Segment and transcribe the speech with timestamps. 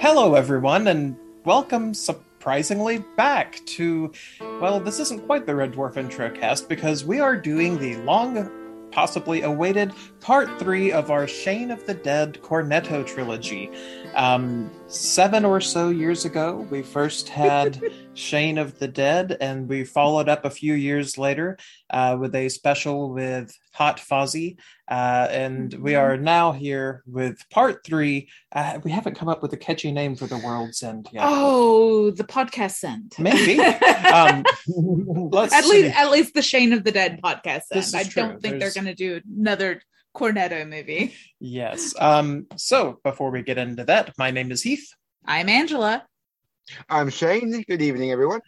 [0.00, 1.14] Hello, everyone, and
[1.44, 4.10] welcome surprisingly back to.
[4.40, 8.50] Well, this isn't quite the Red Dwarf intro cast because we are doing the long,
[8.92, 13.70] possibly awaited part three of our Shane of the Dead Cornetto trilogy.
[14.14, 17.80] Um, seven or so years ago, we first had
[18.14, 21.56] Shane of the Dead, and we followed up a few years later
[21.90, 24.58] uh, with a special with Hot Fozzie.
[24.88, 28.28] Uh, and we are now here with part three.
[28.52, 31.22] Uh, we haven't come up with a catchy name for the world's end yet.
[31.24, 33.12] Oh, the podcast end.
[33.18, 33.60] Maybe.
[34.12, 34.44] um,
[35.30, 35.84] let's at see.
[35.84, 37.86] least, at least the Shane of the Dead podcast end.
[37.94, 38.22] I true.
[38.22, 39.80] don't think There's- they're going to do another
[40.14, 41.14] Cornetto movie.
[41.38, 41.94] Yes.
[41.98, 44.88] Um, so before we get into that, my name is Heath.
[45.24, 46.04] I'm Angela.
[46.88, 47.64] I'm Shane.
[47.68, 48.40] Good evening, everyone.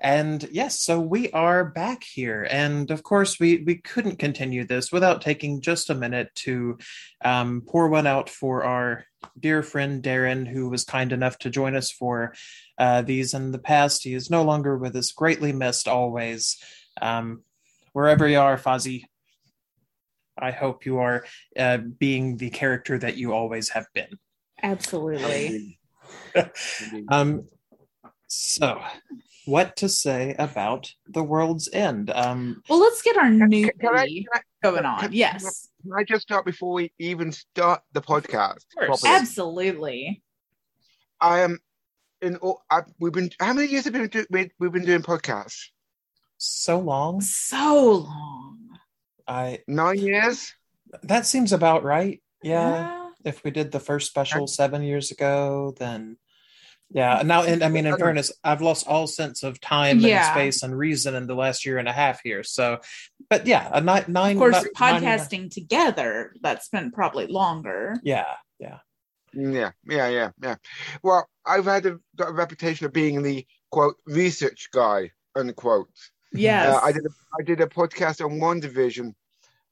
[0.00, 2.46] And yes, so we are back here.
[2.50, 6.78] And of course, we, we couldn't continue this without taking just a minute to
[7.24, 9.06] um, pour one out for our
[9.38, 12.34] dear friend Darren, who was kind enough to join us for
[12.76, 14.04] uh, these in the past.
[14.04, 16.58] He is no longer with us, greatly missed always.
[17.00, 17.42] Um,
[17.92, 19.04] wherever you are, Fozzie,
[20.38, 21.24] I hope you are
[21.58, 24.18] uh, being the character that you always have been.
[24.62, 25.78] Absolutely.
[27.08, 27.46] Um,
[28.26, 28.80] so,
[29.46, 32.10] what to say about the world's end?
[32.10, 34.98] Um, Well, let's get our new Can, can I, movie can, going on.
[35.00, 38.64] can- Yes, can I just start before we even start the podcast?
[38.76, 39.12] properly?
[39.14, 40.22] absolutely.
[41.20, 41.58] I am
[42.20, 42.36] in.
[42.36, 43.30] all- I, we've been.
[43.40, 45.68] How many years have we been do, we, we've been doing podcasts?
[46.36, 47.20] so long.
[47.20, 48.53] So long.
[49.26, 50.52] I Nine years.
[51.02, 52.22] that seems about right.
[52.42, 53.10] Yeah.
[53.24, 56.16] If we did the first special seven years ago, then
[56.90, 57.22] yeah.
[57.24, 60.26] Now, and I mean, in fairness, I've lost all sense of time Yeah.
[60.26, 62.42] and space and reason in the last year and a half here.
[62.42, 62.80] So,
[63.30, 67.96] but yeah, a nine, nine Of course, nine- nine- podcasting together, that's been probably longer.
[68.02, 68.78] yeah, yeah.
[69.32, 70.54] Yeah, yeah, yeah, yeah.
[71.02, 75.88] Well, I've had a, got a reputation of being the quote research guy unquote.
[76.34, 76.74] Yes.
[76.74, 79.14] Uh, I did a, I did a podcast on one division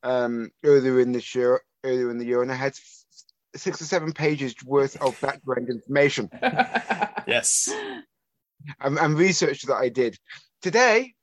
[0.03, 2.75] um, earlier in this year, earlier in the year, and I had
[3.55, 6.31] six or seven pages worth of background information
[7.27, 7.69] Yes.
[8.81, 10.19] and, and research that I did.
[10.63, 11.15] Today,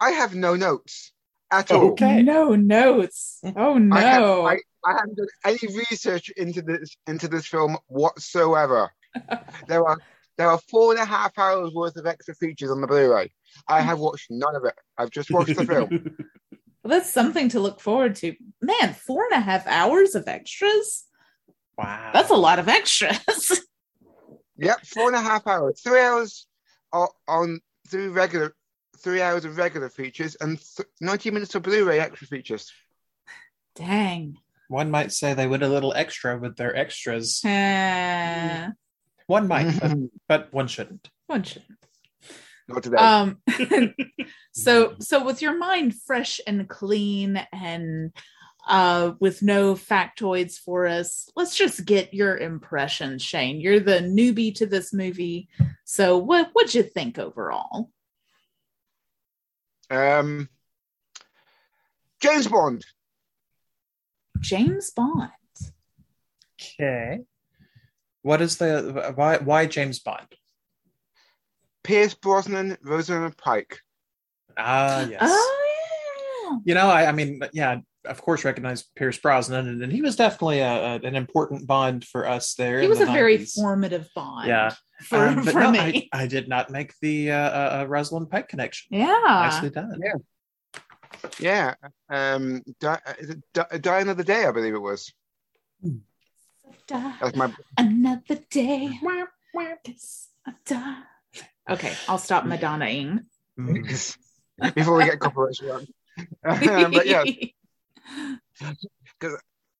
[0.00, 1.12] I have no notes
[1.50, 1.92] at all.
[1.92, 2.22] Okay.
[2.22, 3.40] No notes.
[3.56, 3.96] Oh no.
[3.96, 8.90] I, have, I, I haven't done any research into this into this film whatsoever.
[9.68, 9.98] there are
[10.40, 13.30] there are four and a half hours worth of extra features on the Blu-ray.
[13.68, 14.72] I have watched none of it.
[14.96, 16.16] I've just watched the film.
[16.82, 18.34] Well, that's something to look forward to.
[18.62, 21.04] Man, four and a half hours of extras?
[21.76, 22.08] wow.
[22.14, 23.60] That's a lot of extras.
[24.56, 25.82] Yep, four and a half hours.
[25.82, 26.46] Three hours
[26.90, 28.54] on, on three regular,
[28.96, 32.72] three hours of regular features, and th- ninety minutes of Blu-ray extra features.
[33.74, 34.38] Dang.
[34.68, 37.44] One might say they went a little extra with their extras.
[37.44, 38.70] Uh,
[39.30, 39.96] One might, but,
[40.28, 41.08] but one shouldn't.
[41.28, 41.78] one shouldn't.
[42.66, 42.96] Not today.
[42.96, 43.38] Um,
[44.52, 48.12] so, so with your mind fresh and clean and
[48.66, 53.60] uh, with no factoids for us, let's just get your impressions, Shane.
[53.60, 55.48] You're the newbie to this movie,
[55.84, 57.88] so what what'd you think overall?
[59.90, 60.48] um,
[62.20, 62.84] James Bond.
[64.40, 65.30] James Bond.
[66.60, 67.20] Okay.
[68.22, 69.38] What is the why?
[69.38, 70.26] Why James Bond?
[71.84, 73.78] Pierce Brosnan, Rosamund Pike.
[74.58, 75.20] Ah, yes.
[75.22, 75.66] Oh
[76.52, 76.56] yeah.
[76.64, 80.16] You know, I, I mean, yeah, of course, recognize Pierce Brosnan, and, and he was
[80.16, 82.74] definitely a, a- an important Bond for us there.
[82.74, 84.48] yeah, he in was the a very formative Bond.
[84.48, 84.74] Yeah.
[85.02, 86.08] for, Um, but for no, me.
[86.12, 88.88] I, I did not make the uh, uh, uh, Rosalind Pike connection.
[88.98, 89.06] yeah.
[89.24, 89.98] Nicely done.
[90.02, 90.14] Yeah.
[91.38, 91.74] Yeah.
[92.10, 95.12] Um, Di- is it Di- Die Another Day, I believe it was.
[96.88, 97.52] That's my.
[97.76, 98.98] Another day.
[99.84, 101.02] This I die.
[101.68, 103.20] Okay, I'll stop Madonna-ing.
[103.58, 104.16] Mm.
[104.74, 105.88] Before we get copyright strike.
[106.44, 107.24] Um, but yeah,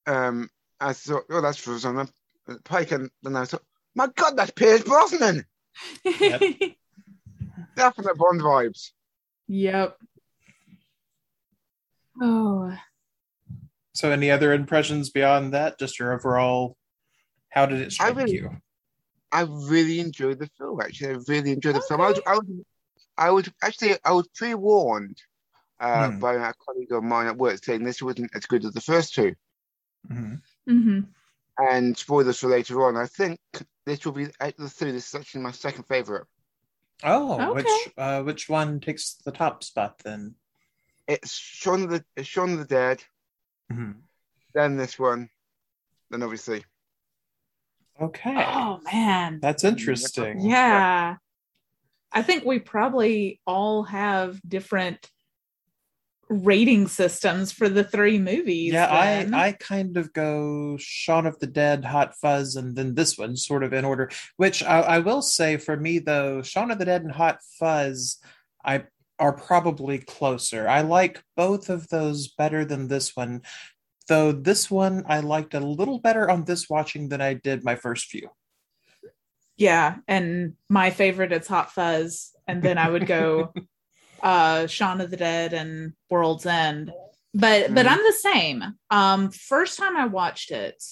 [0.06, 0.48] um,
[0.80, 2.10] I thought, oh, that's Rosamund
[2.64, 3.62] Pike, and then I thought,
[3.94, 5.44] my God, that's Pierce Brosnan.
[6.04, 6.42] Yep.
[7.76, 8.90] Definite Bond vibes.
[9.48, 9.96] yep.
[12.22, 12.76] Oh,
[13.94, 15.78] So, any other impressions beyond that?
[15.78, 16.76] Just your overall.
[17.50, 18.50] How did it I strike really- you?
[19.32, 20.80] I really enjoyed the film.
[20.80, 22.00] Actually, I really enjoyed the film.
[22.00, 22.46] I was, I was,
[23.16, 25.16] I was actually, I was pre-warned
[25.78, 26.18] uh, Hmm.
[26.18, 29.14] by a colleague of mine at work saying this wasn't as good as the first
[29.14, 29.34] two.
[30.10, 30.42] Mhm.
[30.66, 31.00] hmm
[31.58, 32.96] And spoilers for later on.
[32.96, 33.38] I think
[33.86, 34.90] this will be out the three.
[34.92, 36.26] This is actually my second favorite.
[37.02, 37.62] Oh, Okay.
[37.62, 40.34] which uh, which one takes the top spot then?
[41.06, 43.02] It's Shaun of the it's Shaun of the Dead,
[43.72, 44.02] Mhm.
[44.54, 45.30] then this one,
[46.10, 46.64] then obviously
[48.00, 48.34] Okay.
[48.36, 49.40] Oh man.
[49.40, 50.40] That's interesting.
[50.40, 51.16] Yeah.
[52.12, 55.08] I think we probably all have different
[56.28, 58.72] rating systems for the three movies.
[58.72, 59.34] Yeah, then.
[59.34, 63.36] I I kind of go Shaun of the Dead, Hot Fuzz, and then this one
[63.36, 64.10] sort of in order.
[64.36, 68.18] Which I, I will say for me though, Shaun of the Dead and Hot Fuzz,
[68.64, 68.84] I
[69.18, 70.66] are probably closer.
[70.66, 73.42] I like both of those better than this one,
[74.10, 74.32] though.
[74.32, 78.06] This one I liked a little better on this watching than I did my first
[78.12, 78.28] few.
[79.56, 83.54] yeah, and my favorite is Hot Fuzz, and then I would go
[84.22, 86.92] uh Shaun of the Dead and World's End.
[87.34, 87.90] But but Mhm.
[87.92, 88.64] I'm the same.
[88.90, 90.82] Um first time I watched it,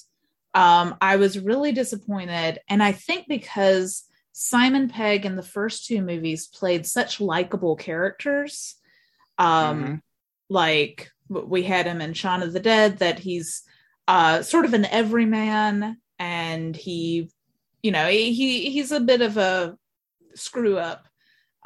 [0.54, 6.00] um I was really disappointed and I think because Simon Pegg in the first two
[6.00, 8.76] movies played such likable characters.
[9.38, 10.02] Um Mhm.
[10.50, 13.62] like we had him in Shaun of the Dead that he's
[14.06, 17.30] uh sort of an everyman and he
[17.82, 19.76] you know he he- he's a bit of a
[20.34, 21.06] screw up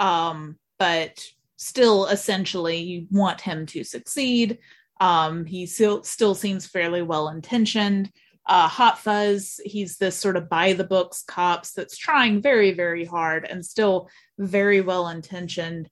[0.01, 1.25] um but
[1.57, 4.59] still essentially you want him to succeed.
[5.01, 8.11] Um he still still seems fairly well intentioned.
[8.47, 13.05] Uh hot fuzz he's this sort of by the books cops that's trying very very
[13.05, 14.09] hard and still
[14.39, 15.89] very well intentioned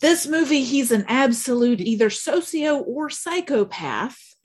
[0.00, 4.18] this movie he's an absolute either socio or psychopath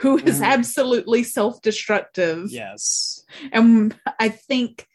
[0.00, 0.44] who is Mhm.
[0.46, 3.24] absolutely self-destructive Yes.
[3.52, 4.86] and I think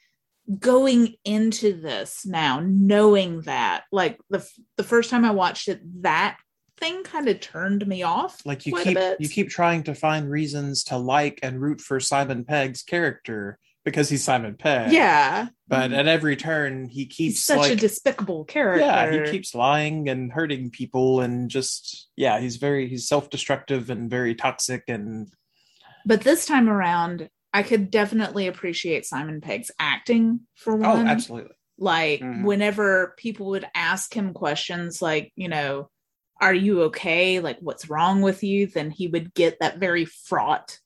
[0.59, 4.45] going into this now, knowing that, like the
[4.77, 6.38] the first time I watched it, that
[6.79, 8.41] thing kind of turned me off.
[8.45, 12.44] Like you keep you keep trying to find reasons to like and root for Simon
[12.44, 14.92] Pegg's character because he's Simon Pegg.
[14.92, 18.86] yeah, But at every turn he keeps he's such like a despicable character.
[18.86, 24.10] yeah he keeps lying and hurting people and just yeah he's very he's self-destructive and
[24.10, 25.28] very toxic and
[26.06, 31.07] But this time around, I could definitely appreciate Simon Pegg's acting for oh one.
[31.07, 32.44] absolutely like Mhm.
[32.44, 35.89] whenever people would ask him questions like you know
[36.39, 40.78] are you okay like what's wrong with you then he would get that very fraught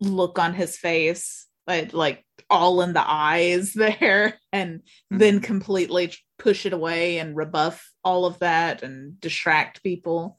[0.00, 4.80] look on his face like like all in the eyes there and
[5.10, 10.38] then completely push it away and rebuff all of that and distract people.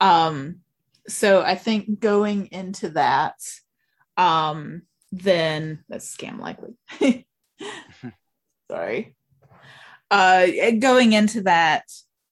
[0.00, 0.60] Um
[1.08, 3.34] so i think going into that
[4.16, 6.74] um then that's scam likely.
[8.70, 9.14] Sorry.
[10.10, 10.46] Uh
[10.78, 11.84] going into that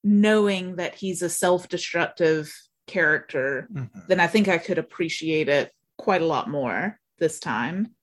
[0.05, 2.53] knowing that he's a self-destructive
[2.87, 4.07] character Mhm.
[4.09, 7.95] then i think i could appreciate it quite a lot more this time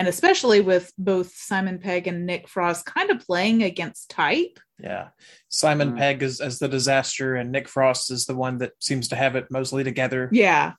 [0.00, 5.08] and especially with both simon pegg and nick frost kind of playing against type yeah
[5.48, 5.98] simon Mm.
[5.98, 9.36] pegg is as the disaster and nick frost is the one that seems to have
[9.36, 10.72] it mostly together Yeah.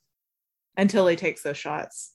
[0.78, 2.14] Until he takes those shots.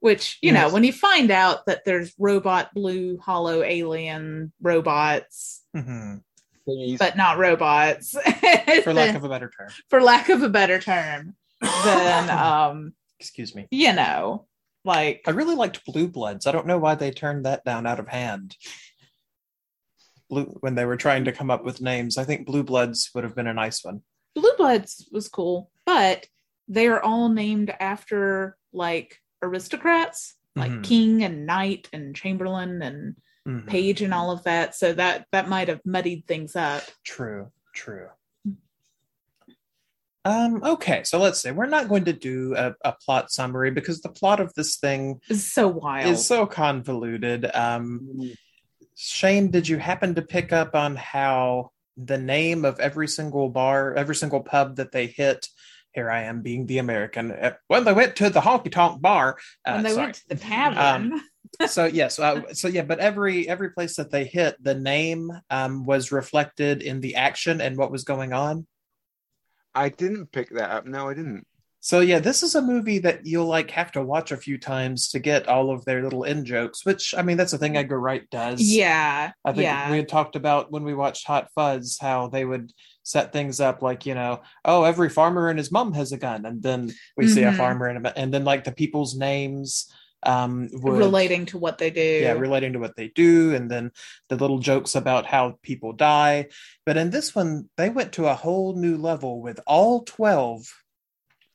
[0.00, 6.20] Which, you know, when you find out that there's robot blue hollow alien robots, Mhm.
[6.68, 6.98] Thingies.
[6.98, 8.10] but not robots.
[8.84, 13.54] for lack of a better term for lack of a better term, then um, excuse
[13.54, 14.46] me you know,
[14.84, 17.98] like i really liked blue bloods i don't know why they turned that down out
[18.00, 18.56] of hand
[20.30, 23.24] blue when they were trying to come up with names i think blue bloods would
[23.24, 24.02] have been a nice one
[24.36, 26.26] Blue Bloods was cool, but
[26.66, 30.82] they are all named after like aristocrats, like Mhm.
[30.82, 33.14] king and knight and chamberlain and
[33.46, 33.68] Mhm.
[33.68, 34.74] page and all of that.
[34.74, 36.82] So that that might have muddied things up.
[37.04, 38.08] True, true.
[40.26, 44.00] Um, okay, so let's say we're not going to do a, a plot summary because
[44.00, 46.06] the plot of this thing is so wild.
[46.10, 47.44] is so convoluted.
[47.54, 48.32] Um,
[48.96, 53.94] Shane, did you happen to pick up on how the name of every single bar,
[53.94, 55.46] every single pub that they hit?
[55.92, 57.30] Here I am being the American.
[57.30, 60.06] uh, When they went to the honky tonk bar, uh, when they sorry.
[60.06, 61.20] went to the tavern.
[61.68, 65.84] so yes uh, so yeah but every every place that they hit the name um
[65.84, 68.66] was reflected in the action and what was going on
[69.74, 70.86] I didn't pick that up.
[70.86, 71.46] No, I didn't.
[71.80, 75.10] so yeah this is a movie that you'll like have to watch a few times
[75.10, 78.00] to get all of their little in jokes which i mean that's the thing edgar
[78.00, 79.32] wright does yeah.
[79.44, 79.90] i think yeah.
[79.90, 83.82] we had talked about when we watched hot fuzz how they would set things up
[83.82, 87.28] like you know oh every farmer and his mom has a gun and then we
[87.28, 87.56] see a Mhm.
[87.58, 89.92] farmer and, a, and then like the people's names
[90.26, 92.00] um would relating to what they do.
[92.00, 93.90] yeah relating to what they do and then
[94.28, 96.46] the little jokes about how people die
[96.86, 100.66] but in this one they went to a whole new level with all 12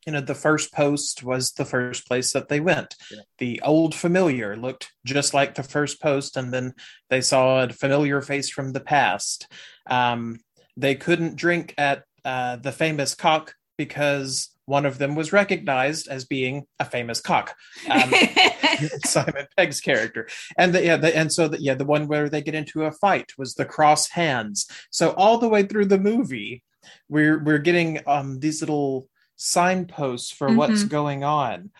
[0.05, 3.21] you know the first post was the first place that they went Yeah.
[3.37, 6.73] the old familiar looked just like the first post and then
[7.09, 9.51] they saw a familiar face from the past
[9.87, 10.39] um,
[10.77, 16.25] they couldn't drink at uh, the famous cock because one of them was recognized as
[16.25, 17.55] being a famous cock.
[17.89, 18.13] Um,
[19.05, 22.41] Simon Pegg's character, and the, yeah, the, and so the, yeah, the one where they
[22.41, 24.67] get into a fight was the cross hands.
[24.91, 26.63] So all the way through the movie,
[27.09, 30.89] we're we're getting um, these little signposts for what's Mhm.
[30.89, 31.71] going on.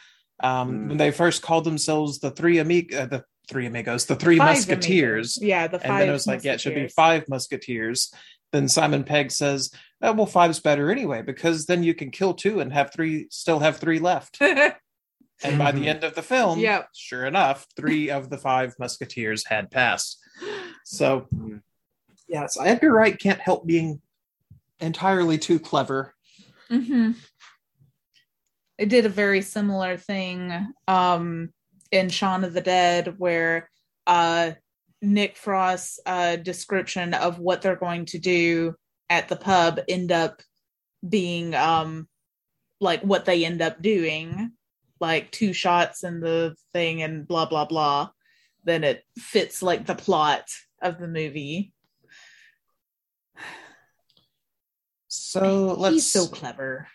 [0.41, 0.87] Um, Mm.
[0.89, 4.47] When they first called themselves the three amig- uh, the three amigos, the three Five
[4.55, 5.49] musketeers, amigos.
[5.49, 5.89] Yeah, the five.
[5.91, 8.11] and then it was like, yeah, it should be five musketeers.
[8.51, 12.59] Then Simon Pegg says, oh, well, five's better anyway, because then you can kill two
[12.59, 14.39] and have three, still have three left.
[15.41, 15.87] And by the Mhm.
[15.87, 16.89] end of the film, Yep.
[16.93, 20.19] sure enough, three of the five musketeers had passed.
[20.83, 21.61] So, Mm.
[22.27, 24.01] yes, Edgar Wright can't help being
[24.81, 26.13] entirely too clever.
[26.69, 27.11] hmm
[28.77, 31.53] It did a very similar thing um,
[31.91, 33.69] in Shaun of the Dead, where
[34.07, 34.51] uh,
[35.01, 38.75] Nick Frost's uh, description of what they're going to do
[39.09, 40.41] at the pub end up
[41.07, 42.07] being um,
[42.79, 44.51] like what they end up doing,
[44.99, 48.09] like two shots in the thing and blah blah blah.
[48.63, 50.45] Then it fits like the plot
[50.81, 51.73] of the movie.
[55.07, 55.95] So let's.
[55.95, 56.87] He's so clever.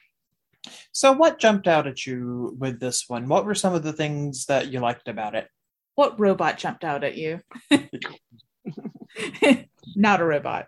[0.92, 3.28] so, what jumped out at you with this one?
[3.28, 5.49] What were some of the things that you liked about it?
[5.94, 7.40] What robot jumped out at you?
[9.97, 10.66] Not a robot.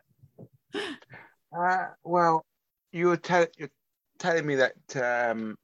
[1.52, 2.44] Uh, well,
[2.92, 3.70] you were tell- you're
[4.18, 5.56] telling me that um,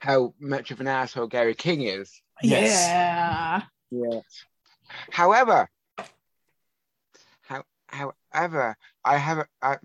[0.00, 2.20] how much of an asshole Gary King is.
[2.42, 2.88] Yes.
[2.88, 3.62] Yeah.
[3.90, 4.44] Yes.
[5.10, 5.68] However,
[7.42, 9.76] how, however, I have a, I,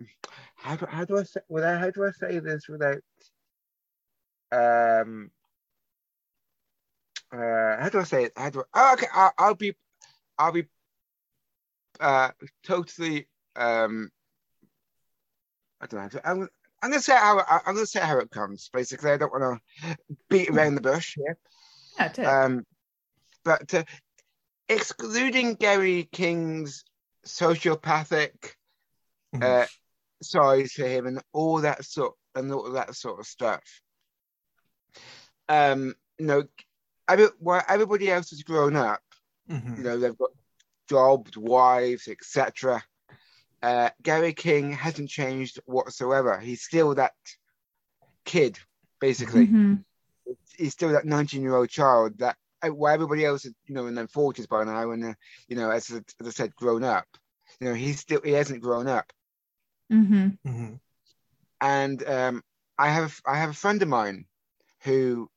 [0.55, 3.01] how, do, how do I say without how do I say this without
[4.51, 5.31] um
[7.31, 8.33] uh how do I say it?
[8.35, 9.75] How do I, oh, okay, I'll, I'll be
[10.37, 10.65] I'll be
[11.99, 12.31] uh
[12.63, 14.11] totally um
[15.85, 16.01] I don't know.
[16.01, 16.49] how to- I'm,
[16.81, 18.69] I'm gonna say how I- I'm gonna say how it comes.
[18.73, 19.97] Basically, I don't want to
[20.29, 21.37] beat around the bush here.
[21.99, 22.23] Yeah, too.
[22.25, 22.65] Um,
[23.43, 23.83] but uh,
[24.69, 26.83] excluding Gary King's
[27.25, 28.53] sociopathic
[29.41, 29.65] uh,
[30.21, 33.63] side to him and all that sort and all that sort of stuff,
[35.49, 36.43] um, you know,
[37.07, 39.01] every, while everybody else has grown up,
[39.49, 39.77] Mhm.
[39.77, 40.31] you know, they've got
[40.89, 42.83] jobs, wives, etc.
[43.61, 46.37] Uh, Gary King hasn't changed whatsoever.
[46.39, 47.13] He's still that
[48.25, 48.59] kid,
[48.99, 49.83] basically Mhm.
[50.57, 53.87] he's still that 19 year old child that uh, while everybody else is you know
[53.87, 55.13] in their 40s by now and uh,
[55.47, 57.07] you know as, as I said grown up
[57.59, 59.11] you know he's still he hasn't grown up
[59.91, 60.37] Mhm.
[60.45, 60.79] Mhm.
[61.61, 62.43] and um
[62.77, 64.25] I have I have a friend of mine
[64.83, 65.29] who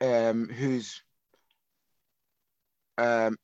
[0.00, 1.02] um who's
[2.98, 3.36] um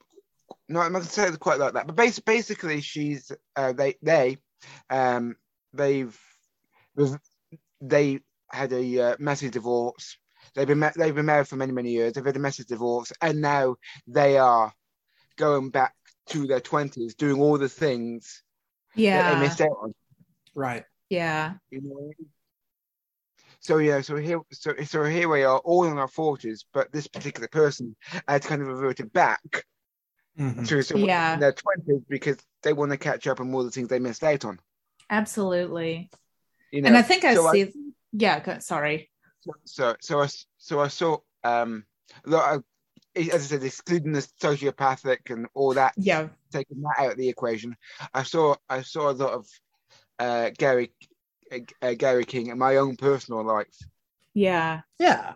[0.69, 3.95] no I'm not gonna say it quite like that but bas- basically she's uh, they
[4.02, 4.38] they
[4.88, 5.37] um
[5.73, 6.19] they've
[7.80, 10.16] they had a uh, messy divorce
[10.54, 13.12] they've been ma- they've been married for many many years they've had a messy divorce
[13.23, 13.76] and now
[14.07, 14.73] they are
[15.37, 15.95] going back
[16.26, 18.42] to their 20s doing all the things
[18.95, 19.35] that Yeah.
[19.35, 19.95] they missed out on
[20.54, 20.85] Right.
[21.09, 21.54] Yeah.
[21.71, 22.12] you know.
[23.61, 27.07] So yeah, so here, so so here we are, all in our forties, but this
[27.07, 27.95] particular person
[28.26, 29.64] had kind of reverted back
[30.40, 30.66] Mhm.
[30.68, 31.35] to someone Yeah.
[31.35, 34.25] in their twenties because they want to catch up on all the things they missed
[34.25, 34.59] out on.
[35.11, 36.11] Absolutely.
[36.70, 37.73] You know, and I think I so see.
[38.12, 38.59] yeah.
[38.61, 39.11] Sorry.
[39.64, 40.28] so so I
[40.59, 41.85] so I saw um
[42.25, 42.62] a lot
[43.16, 46.28] as I said, excluding the sociopathic and all that, Yeah.
[46.52, 47.76] taking that out of the equation,
[48.14, 49.49] I saw I saw a lot of
[50.18, 50.92] uh, Gary
[51.52, 53.76] uh, uh, Gary King in my own personal life.
[54.32, 54.82] Yeah.
[54.99, 55.35] Yeah.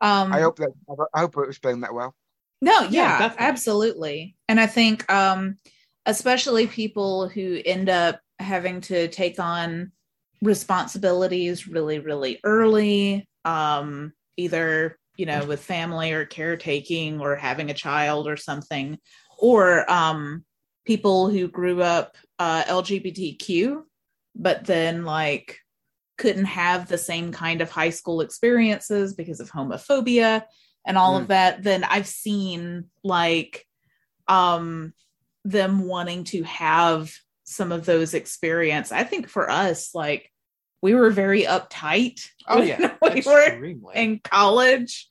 [0.00, 0.70] Um, I hope that
[1.14, 2.14] I hope I explained that well.
[2.60, 4.36] No, Yeah, yeah, absolutely.
[4.48, 5.56] And I think um
[6.06, 9.92] especially people who end up having to take on
[10.42, 17.74] responsibilities really really early um either you know with family or caretaking or having a
[17.74, 18.98] child or something
[19.38, 20.44] or um
[20.84, 23.82] people who grew up uh LGBTQ
[24.34, 25.58] but then like
[26.18, 30.42] couldn't have the same kind of high school experiences because of homophobia
[30.84, 33.66] and all of that then i've seen like
[34.28, 34.92] um
[35.44, 37.12] them wanting to have
[37.44, 38.90] some of those experience.
[38.90, 40.30] I think for us like
[40.80, 42.94] we were very uptight Oh yeah.
[43.02, 43.94] we were Extremely.
[43.94, 45.08] in college.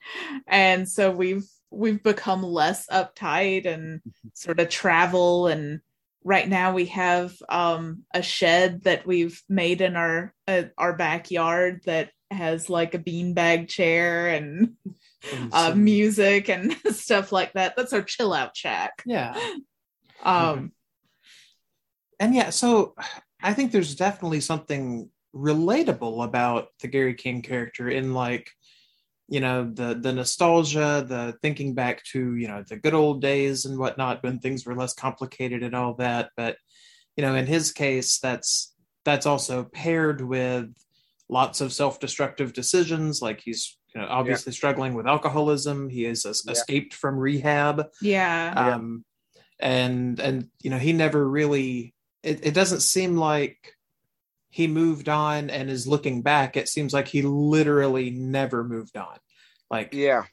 [0.47, 4.01] And so we've we've become less uptight and
[4.33, 5.47] sort of travel.
[5.47, 5.81] And
[6.23, 11.81] right now we have um a shed that we've made in our uh, our backyard
[11.85, 14.73] that has like a beanbag chair And
[15.51, 17.75] uh, music and stuff like that.
[17.75, 19.01] That's our chill out shack.
[19.05, 19.37] Yeah.
[20.23, 20.71] um
[22.19, 22.95] And yeah, so
[23.41, 28.49] I think there's definitely something relatable about the Gary King character in like
[29.27, 33.65] you know the the nostalgia the thinking back to you know the good old days
[33.65, 36.29] and whatnot when things were less complicated and all that.
[36.37, 36.57] But
[37.15, 38.73] you know in his case that's
[39.05, 40.73] that's also paired with
[41.29, 43.21] lots of self-destructive decisions.
[43.21, 44.55] Like he's you know obviously yeah.
[44.55, 46.51] struggling with alcoholism he has yeah.
[46.51, 49.03] escaped from rehab yeah um
[49.59, 53.75] and and you know he never really it, it doesn't seem like
[54.53, 59.17] he moved on and is looking back, it seems like he literally never moved on.
[59.71, 60.25] Like, yeah,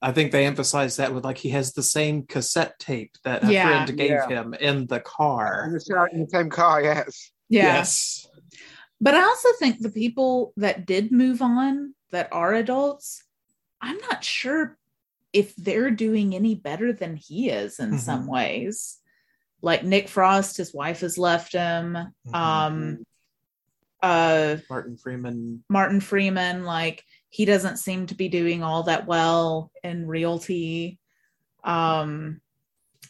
[0.00, 3.52] I think they emphasize that with like he has the same cassette tape that a
[3.52, 4.28] yeah, friend gave yeah.
[4.28, 5.64] him in the car.
[5.66, 7.32] In the, in the same car, yes.
[7.48, 7.64] Yeah.
[7.64, 8.28] Yes.
[9.00, 13.22] But I also think the people that did move on that are adults,
[13.80, 14.76] I'm not sure
[15.32, 17.98] if they're doing any better than he is in mm-hmm.
[17.98, 18.98] some ways.
[19.60, 21.94] Like Nick Frost, his wife has left him.
[21.94, 22.34] Mm-hmm.
[22.34, 23.04] Um,
[24.02, 29.72] uh Martin Freeman Martin Freeman like he doesn't seem to be doing all that well
[29.82, 30.98] in realty
[31.64, 32.40] um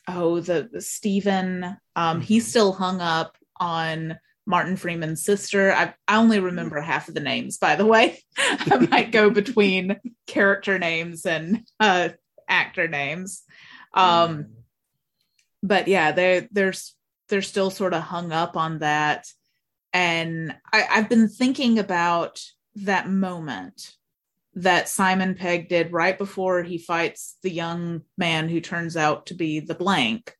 [0.08, 2.20] oh the, the Stephen um mm-hmm.
[2.20, 5.72] he's still hung up on Martin Freeman's sister.
[5.72, 8.22] I, I only remember half of the names, by the way.
[8.38, 12.08] I might go between character names and uh,
[12.48, 13.42] actor names.
[13.94, 14.46] Um, mm.
[15.62, 16.74] But yeah, they're, they're
[17.28, 19.26] they're still sort of hung up on that
[19.92, 22.42] and I, I've been thinking about
[22.76, 23.94] that moment
[24.54, 29.34] that Simon Pegg did right before he fights the young man who turns out to
[29.34, 30.34] be the blank.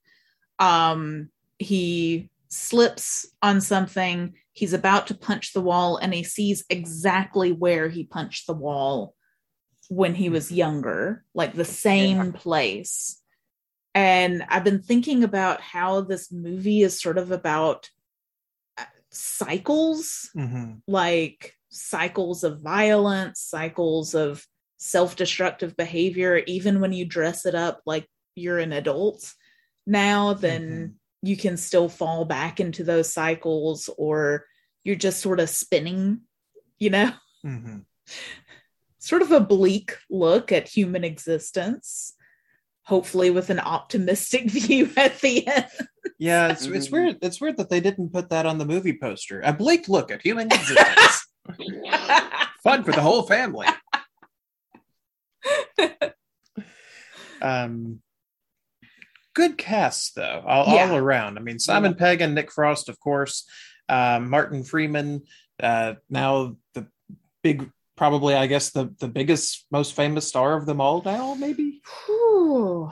[0.59, 4.35] Um, he slips on something.
[4.53, 9.15] He's about to punch the wall, and he sees exactly where he punched the wall
[9.89, 13.21] when he was younger, like the same place.
[13.95, 17.89] And I've been thinking about how this movie is sort of about
[19.11, 20.75] cycles, mm-hmm.
[20.87, 24.45] like cycles of violence, cycles of
[24.77, 29.33] self destructive behavior, even when you dress it up like you're an adult
[29.87, 30.93] now, then mm-hmm.
[31.23, 34.47] You can still fall back into those cycles or
[34.85, 36.21] you're just sort of spinning,
[36.79, 37.13] you know?
[37.45, 37.79] Mm-hmm.
[39.01, 42.15] Sort of a bleak look at human existence
[42.89, 45.67] hopefully with an optimistic view at the end.
[46.19, 47.19] yeah, it's it's weird.
[47.21, 49.43] It's weird that they didn't put that on the movie poster.
[49.45, 51.27] A bleak look at human existence.
[52.65, 53.67] Fun for the whole family.
[57.41, 58.01] um
[59.35, 60.91] good cast though all, yeah.
[60.91, 61.99] all around i mean simon yeah.
[61.99, 63.49] pegg and nick frost of course
[63.89, 65.23] um, martin freeman
[65.63, 66.87] uh, now the
[67.43, 71.81] big probably i guess the the biggest most famous star of them all now maybe
[72.11, 72.91] Ooh,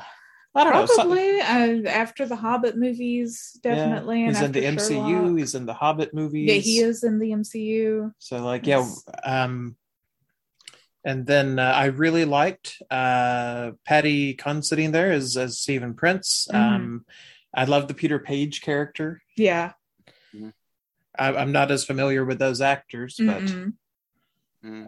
[0.56, 1.82] I don't Probably, know.
[1.84, 4.22] uh, after the Hobbit movies, definitely.
[4.22, 4.88] Yeah, he's in the MCU.
[4.88, 5.38] Sherlock.
[5.38, 6.50] He's in the Hobbit movies.
[6.50, 8.12] Yeah, he is in the MCU.
[8.18, 9.04] So, like, yes.
[9.06, 9.44] yeah.
[9.44, 9.76] Um,
[11.06, 16.48] and then uh, I really liked uh, Paddy Considine there as, as Stephen Prince.
[16.52, 16.74] Mm-hmm.
[16.74, 17.06] Um,
[17.54, 19.22] I love the Peter Page character.
[19.36, 19.72] Yeah.
[21.16, 23.44] I, am not as familiar with those actors, but.
[23.44, 24.86] Mm-hmm.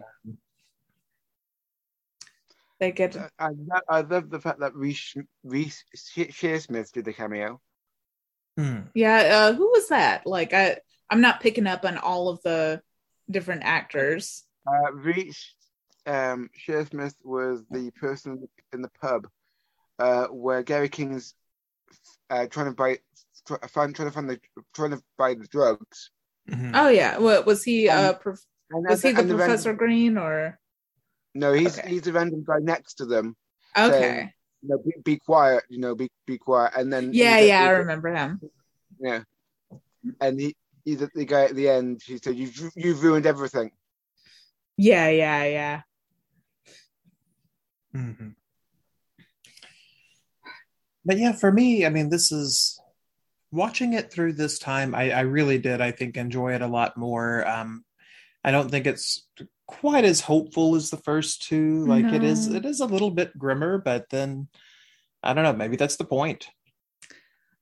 [2.81, 3.15] They get.
[3.39, 3.49] I,
[3.87, 7.61] I love the fact that Reese Reece Shearsmith did the cameo.
[8.57, 8.81] Hmm.
[8.93, 10.25] Yeah, uh, who was that?
[10.25, 10.77] Like, I
[11.09, 12.81] I'm not picking up on all of the
[13.29, 14.43] different actors.
[14.67, 15.55] Uh, Reece
[16.05, 19.27] um, Shearsmith was the person in the pub
[19.99, 21.35] uh, where Gary King's
[22.29, 22.99] uh, trying to buy,
[23.45, 24.39] trying, trying to find the,
[24.73, 26.11] trying to buy the drugs.
[26.49, 26.71] Mm-hmm.
[26.73, 27.89] Oh yeah, what was he?
[27.89, 30.59] Uh, prof- was he the Professor Green or?
[31.35, 31.89] No, he's okay.
[31.89, 33.35] he's a random guy next to them.
[33.77, 33.91] Okay.
[33.91, 34.31] Saying,
[34.63, 35.63] you know, be, be, quiet.
[35.69, 36.73] You know, be be quiet.
[36.75, 38.41] And then yeah, yeah, I remember him.
[38.99, 39.21] Yeah,
[40.19, 42.01] and he he's the guy at the end.
[42.03, 43.71] He said, "You've you've ruined everything."
[44.77, 45.81] Yeah, yeah, yeah.
[47.95, 48.29] Mm-hmm.
[51.05, 52.79] But yeah, for me, I mean, this is
[53.51, 54.93] watching it through this time.
[54.93, 57.47] I, I really did, I think, enjoy it a lot more.
[57.47, 57.83] Um,
[58.43, 59.25] I don't think it's
[59.67, 61.85] quite as hopeful as the first two.
[61.85, 62.13] Like no.
[62.13, 64.47] it is, it is a little bit grimmer, but then
[65.23, 65.53] I don't know.
[65.53, 66.47] Maybe that's the point.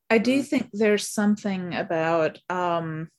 [0.10, 3.10] I do think there's something about um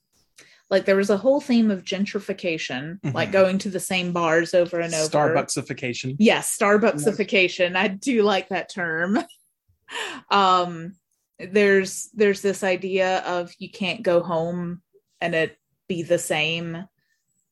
[0.70, 3.14] like there was a whole theme of gentrification, mm-hmm.
[3.14, 5.08] like going to the same bars over and over.
[5.08, 6.16] Starbucksification.
[6.18, 7.76] Yes, Starbucksification.
[7.76, 9.18] I do like that term.
[10.30, 10.92] um
[11.38, 14.82] there's there's this idea of you can't go home
[15.20, 15.56] and it
[15.88, 16.84] be the same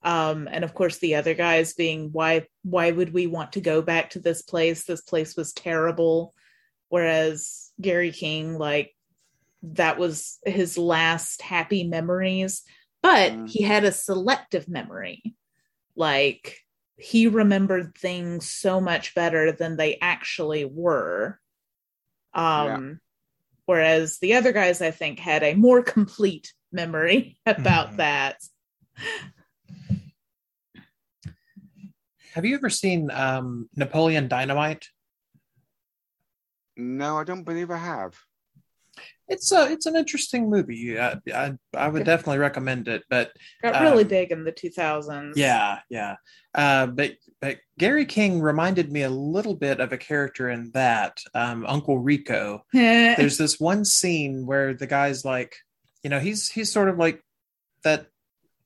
[0.03, 3.81] um, and of course the other guys being why why would we want to go
[3.83, 6.35] back to this place this place was terrible
[6.89, 8.95] whereas gary king like
[9.63, 12.63] that was his last happy memories
[13.07, 13.49] but Mm.
[13.49, 15.23] he had a selective memory.
[15.95, 16.59] Like
[16.97, 21.39] he remembered things so much better than they actually were.
[22.35, 22.99] Um,
[23.67, 27.97] whereas the other guys, I think, had a more complete memory about Mhm.
[27.99, 28.39] that.
[32.35, 34.89] Have you ever seen um, Napoleon Dynamite?
[36.77, 38.15] No, I don't believe I have.
[39.29, 40.99] It's a it's an interesting movie.
[40.99, 43.03] I I, I would definitely recommend it.
[43.11, 45.33] But Got really Um, big in the 2000s.
[45.37, 46.17] yeah, yeah.
[46.55, 51.21] Uh, but but Gary King reminded me a little bit of a character in that
[51.35, 52.65] um, Uncle Rico.
[52.73, 55.57] There's this one scene where the guy's like,
[56.03, 57.23] you know, he's he's sort of like
[57.85, 58.07] that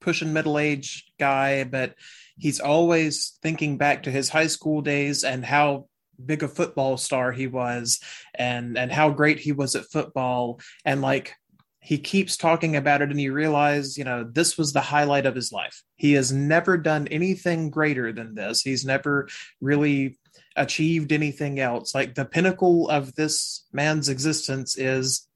[0.01, 1.95] pushing middle aged guy, but
[2.39, 5.89] he's always thinking back to his high school days and how
[6.27, 8.01] big a football star he was
[8.35, 10.61] and and how great he was at football.
[10.85, 11.35] And like
[11.83, 15.35] he keeps talking about it and you realize you know this was the highlight of
[15.35, 15.83] his life.
[15.97, 18.63] He has never done anything greater than this.
[18.63, 19.29] He's never
[19.61, 20.19] really
[20.57, 21.95] achieved anything else.
[21.95, 25.27] Like the pinnacle of this man's existence is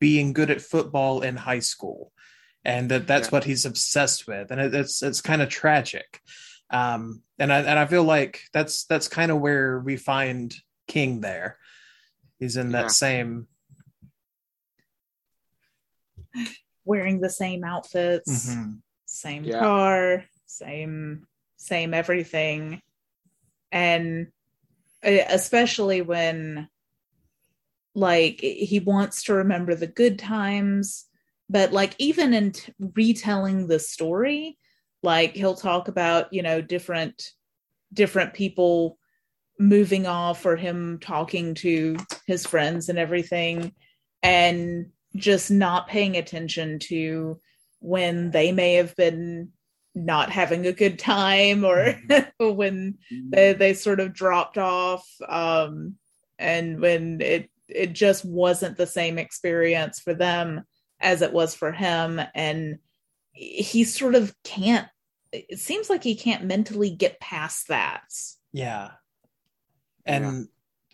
[0.00, 2.12] being good at football in high school
[2.64, 3.32] and that that's Yeah.
[3.32, 4.50] what he's obsessed with.
[4.50, 6.20] And it, it's it's kind of tragic
[6.70, 10.54] um and i and i feel like that's that's kind of where we find
[10.88, 11.58] king there
[12.38, 12.88] he's in that Yeah.
[12.88, 13.48] same
[16.86, 18.50] Wearing the same outfits.
[18.50, 18.82] Mhm.
[19.06, 19.58] same Yeah.
[19.60, 22.82] car, same same everything.
[23.72, 24.26] And
[25.02, 26.68] uh, especially when
[27.94, 31.06] like he wants to remember the good times,
[31.48, 34.58] but like even in t- retelling the story,
[35.04, 37.30] like he'll talk about, you know, different
[37.92, 38.98] different people
[39.60, 43.72] moving off or him talking to his friends and everything
[44.22, 47.40] and just not paying attention to
[47.78, 49.48] when they may have been
[49.94, 51.96] not having a good time or
[52.40, 55.94] when they, they sort of dropped off um,
[56.36, 60.64] and when it it just wasn't the same experience for them
[61.00, 62.20] as it was for him.
[62.34, 62.78] And
[63.32, 64.88] he sort of can't
[65.48, 68.04] it seems like he can't mentally get past that
[68.52, 68.92] Yeah.
[70.06, 70.48] And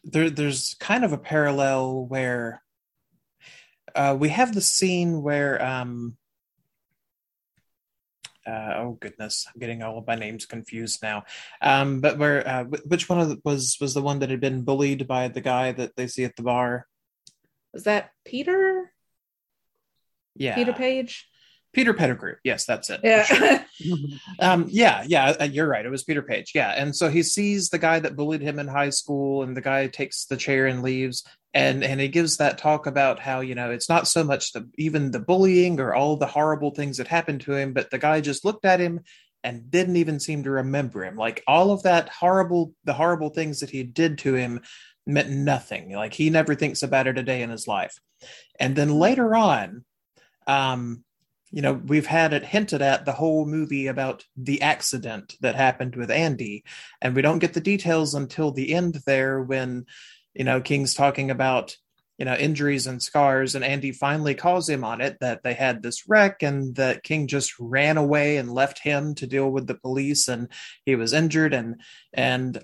[0.05, 2.63] there there's kind of a parallel where
[3.95, 6.17] uh, we have the scene where um
[8.47, 11.25] uh, oh goodness, I'm getting all of my names confused now.
[11.61, 14.63] Um, but where uh, which one of the, was was the one that had been
[14.63, 16.87] bullied by the guy that they see at the bar?
[17.73, 18.93] was that peter
[20.35, 21.29] Yeah, peter page
[21.73, 22.35] Peter Pettigrew.
[22.43, 23.01] Yes, that's it.
[23.01, 23.47] for sure.
[23.47, 23.65] yeah
[24.41, 25.85] Um, yeah, yeah, uh, you're right.
[25.85, 26.53] It was Peter Page.
[26.55, 29.61] Yeah, and so he sees the guy that bullied him in high school, and the
[29.61, 33.55] guy takes the chair and leaves, and and he gives that talk about how you
[33.55, 37.09] know it's not so much the even the bullying or all the horrible things that
[37.09, 39.01] happened to him, but the guy just looked at him
[39.43, 41.17] and didn't even seem to remember him.
[41.17, 44.61] Like all of that horrible, the horrible things that he did to him
[45.07, 45.93] meant nothing.
[45.93, 47.97] Like he never thinks about it a day in his life.
[48.59, 49.85] And then later on,
[50.47, 51.05] um,
[51.51, 55.97] you know, we've had it hinted at the whole movie about the accident that happened
[55.97, 56.65] with Andy,
[57.01, 59.87] and we don't get the details until the end there when,
[60.35, 61.77] you know, King's talking about,
[62.19, 65.83] you know, injuries and scars, and Andy finally calls him on it that they had
[65.83, 69.75] this wreck and that King just ran away and left him to deal with the
[69.75, 70.49] police and
[70.85, 71.81] he was injured and
[72.13, 72.63] and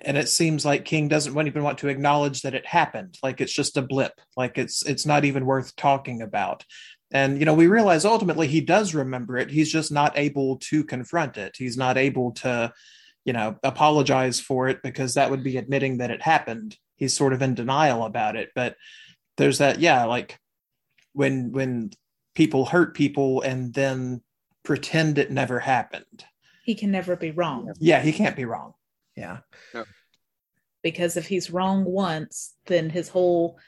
[0.00, 3.18] and it seems like King doesn't even want to acknowledge that it happened.
[3.22, 4.20] Like it's just a blip.
[4.36, 6.64] Like it's it's not even worth talking about.
[7.12, 9.50] And you know, we realize ultimately he does remember it.
[9.50, 11.56] He's just not able to confront it.
[11.56, 12.72] He's not able to,
[13.24, 16.76] you know, apologize for it because that would be admitting that it happened.
[16.96, 18.50] He's sort of in denial about it.
[18.54, 18.76] But
[19.36, 20.38] there's that, yeah, like
[21.12, 21.90] when when
[22.34, 24.22] people hurt people and then
[24.62, 26.24] pretend it never happened.
[26.64, 28.72] he can never be wrong Yeah, he can't be wrong.
[29.16, 29.38] Yeah.
[30.82, 33.58] because if he's wrong once, then his whole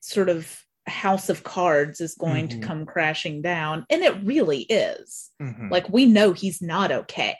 [0.00, 2.50] sort of house of cards is going Mhm.
[2.60, 3.86] to come crashing down.
[3.90, 5.30] And it really is.
[5.40, 5.70] Mhm.
[5.70, 7.36] Like we know he's not okay.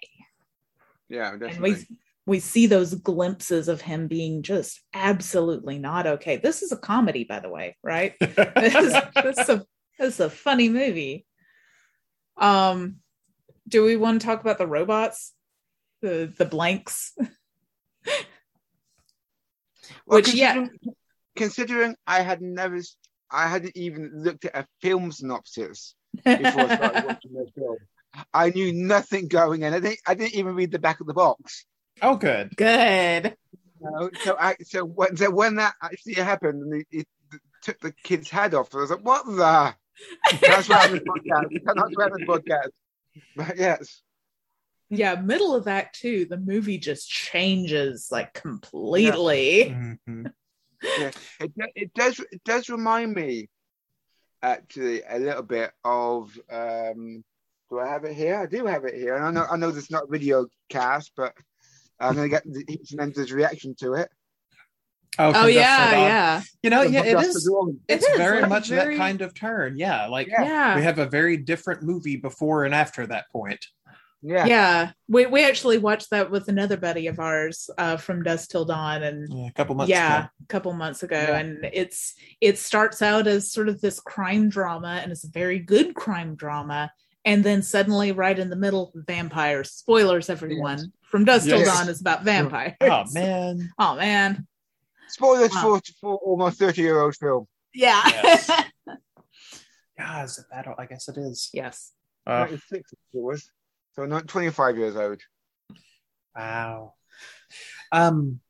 [1.09, 1.77] Yeah, And we
[2.27, 6.39] we see those glimpses of him being just absolutely not okay.
[6.39, 8.15] This is a comedy, by the way, right?
[8.21, 9.67] this, is, this, is a,
[9.99, 11.27] this is a funny movie.
[12.39, 12.97] Um,
[13.69, 15.35] do we want to talk about the robots,
[16.01, 17.13] the the blanks?
[20.07, 20.55] Well, Which, yeah.
[20.55, 20.95] considering,
[21.37, 22.97] considering I had never, s-
[23.31, 27.77] I hadn't even looked at a film synopsis before I started watching the film.
[28.33, 29.75] I knew nothing going in.
[29.75, 31.65] I didn't, I didn't even read the back of the box.
[32.03, 32.57] oh, good.
[32.57, 33.37] Good.
[33.81, 34.11] You know?
[34.23, 37.07] So I, so when, so when that actually happened and it, it
[37.63, 39.75] took the kid's head off, I was like, "What the?"
[40.41, 41.63] That's why I'm in podcast.
[41.65, 42.71] That's why I'm in podcast.
[43.37, 44.03] But yes,
[44.91, 49.71] Yeah, middle of Act Two, the movie just changes like completely.
[50.09, 50.33] Mhm.
[50.99, 51.11] Yeah.
[51.41, 53.49] It, it does it does remind me
[54.43, 57.25] actually a little bit of um
[57.71, 58.37] do I have it here?
[58.39, 59.17] I do have it here.
[59.17, 61.35] And I know I know this is not a video cast, but
[61.99, 64.09] I'm gonna get the Heats and Enders reaction to it.
[65.19, 67.45] Oh from Dusk yeah, yeah, You know, yeah, it Dusk is.
[67.45, 67.81] Till Dawn.
[67.89, 69.77] It It's is, very much very- that kind of turn.
[69.79, 70.43] Yeah, like Yeah.
[70.45, 70.77] yeah.
[70.77, 73.65] we have a very different movie before and after that point.
[74.27, 74.47] Yeah.
[74.47, 78.65] yeah we we actually watched that with another buddy of ours uh from dusk till
[78.65, 80.29] dawn and Yeah, a couple months yeah ago.
[80.43, 81.37] a couple months ago Yeah.
[81.39, 85.59] and it's it starts out as sort of this crime drama and it's a very
[85.59, 86.91] good crime drama
[87.27, 92.01] and then suddenly right in the middle vampires spoilers everyone from dusk till dawn is
[92.01, 93.71] about vampires Oh man.
[93.79, 94.47] oh man
[95.09, 95.61] Spoilers Wow.
[95.61, 97.47] for for almost 30 year old film.
[97.75, 98.51] yeah Yes.
[99.99, 100.67] Yeah, is it that?
[100.67, 100.77] old?
[100.79, 101.51] I guess it is.
[101.53, 101.93] yes
[102.27, 103.51] Uh, 96 it was.
[103.97, 105.21] So not 25 years old.
[106.37, 106.95] Wow.
[107.93, 108.41] Um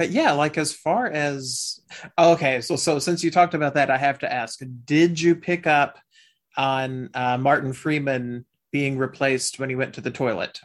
[0.00, 1.78] but yeah, like as far as
[2.18, 5.66] okay, so so since you talked about that, I have to ask, did you pick
[5.66, 5.98] up
[6.56, 10.58] on uh, Martin Freeman being replaced when he went to the toilet?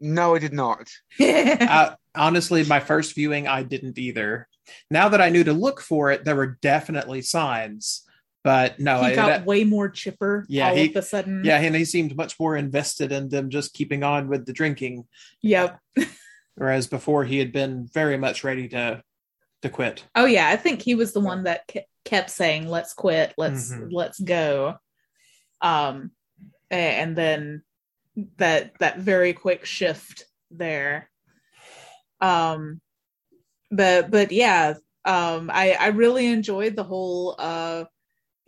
[0.00, 0.88] No, I did not.
[1.20, 4.48] uh, honestly, my first viewing, I didn't either.
[4.90, 8.02] Now that I knew to look for it, there were definitely signs,
[8.42, 11.42] but no, he I, got that- way more chipper Yeah, all he- of a sudden
[11.44, 15.06] yeah, and he seemed much more invested in them just keeping on with the drinking,
[15.42, 15.78] yep
[16.54, 19.02] whereas before he had been very much ready to
[19.62, 20.04] to quit.
[20.14, 21.68] Oh yeah, I think he was the one that
[22.06, 23.88] kept saying, "Let's quit, let's Mhm.
[23.92, 24.76] let's go,"
[25.60, 26.12] um,
[26.70, 27.62] and then
[28.38, 31.10] that that very quick shift there.
[32.22, 32.80] Um,
[33.70, 34.74] but but yeah,
[35.04, 37.84] um, I I really enjoyed the whole uh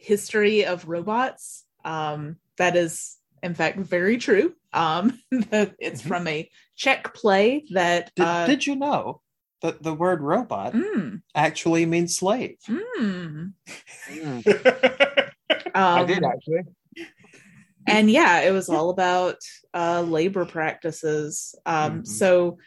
[0.03, 1.65] history of robots.
[1.85, 4.55] Um, that is in fact very true.
[4.73, 5.19] Um,
[5.51, 6.07] that it's Mhm.
[6.09, 9.21] from a Czech play that Did, uh, did you know
[9.63, 12.57] that the word robot mm, actually means slave?
[12.69, 13.53] mm.
[15.75, 16.63] I did actually.
[17.87, 19.37] and yeah it was all about
[19.75, 22.07] uh labor practices um Mhm.
[22.07, 22.59] so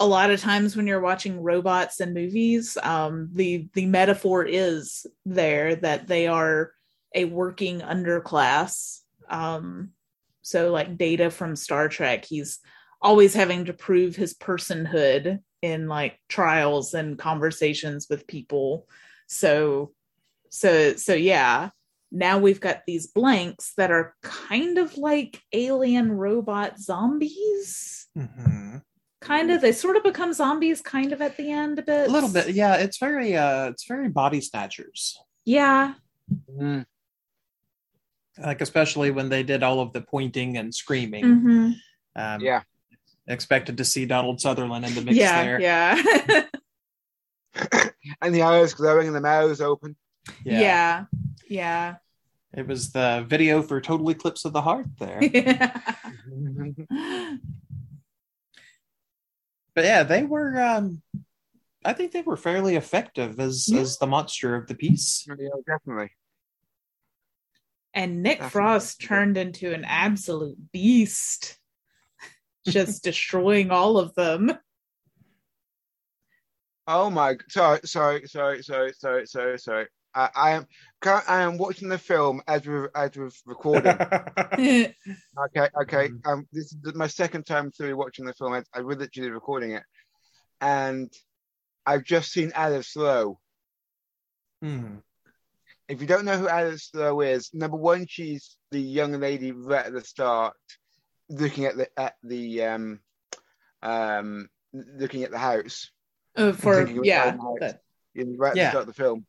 [0.00, 5.06] a lot of times when you're watching robots in movies um the the metaphor is
[5.26, 6.72] there that they are
[7.14, 9.00] a working underclass.
[9.28, 9.90] Um
[10.42, 12.58] so like data from star trek he's
[13.00, 18.86] always having to prove his personhood in like trials and conversations with people.
[19.26, 19.92] So
[20.50, 21.70] so so yeah.
[22.12, 28.06] Now we've got these blanks that are kind of like alien robot zombies.
[28.16, 28.82] Mhm.
[29.20, 32.08] kind of they sort of become zombies kind of at the end a bit.
[32.08, 32.76] A little bit, yeah.
[32.76, 35.18] It's very, uh, it's very body snatchers.
[35.44, 35.94] yeah.
[36.50, 36.86] Mm,
[38.38, 41.24] Like especially when they did all of the pointing and screaming.
[41.24, 41.74] Mhm.
[42.16, 42.62] Um, yeah.
[43.26, 45.60] expected to see Donald Sutherland in the mix yeah there.
[45.60, 46.44] yeah
[48.20, 49.96] And the eyes glowing and the mouths open.
[50.44, 51.04] yeah
[51.48, 51.96] yeah
[52.52, 55.20] It was the video for Total Eclipse of the Heart there.
[59.74, 61.02] but yeah, they were um
[61.84, 63.80] I think they were fairly effective as Yeah.
[63.80, 65.26] as the monster of the piece.
[65.28, 66.10] yeah, definitely.
[67.94, 68.50] And nick Definitely.
[68.50, 71.58] frost turned into an absolute beast
[72.66, 74.52] just destroying all of them
[76.86, 77.36] Oh my!
[77.48, 79.86] Sorry, sorry, sorry, sorry, sorry, sorry, sorry.
[80.14, 80.66] I, I am
[81.02, 83.96] I am watching the film as we're as we're recording.
[85.46, 86.08] Okay, okay.
[86.10, 86.26] Mhm.
[86.26, 88.52] Um, this is my second time through watching the film.
[88.52, 89.82] I, I was literally recording it,
[90.60, 91.12] and
[91.84, 93.40] I've just seen Alice Lowe.
[94.62, 94.98] Hmm.
[95.88, 99.86] If you don't know who Alice Lowe is, number one, she's the young lady right
[99.86, 100.54] at the start,
[101.28, 103.00] looking at the at the um
[103.82, 105.90] um looking at the house.
[106.36, 107.60] Uh, for thinking of yeah Iron Heights.
[107.60, 107.80] that-
[108.16, 108.64] in right at Yeah.
[108.66, 109.26] the start of the film.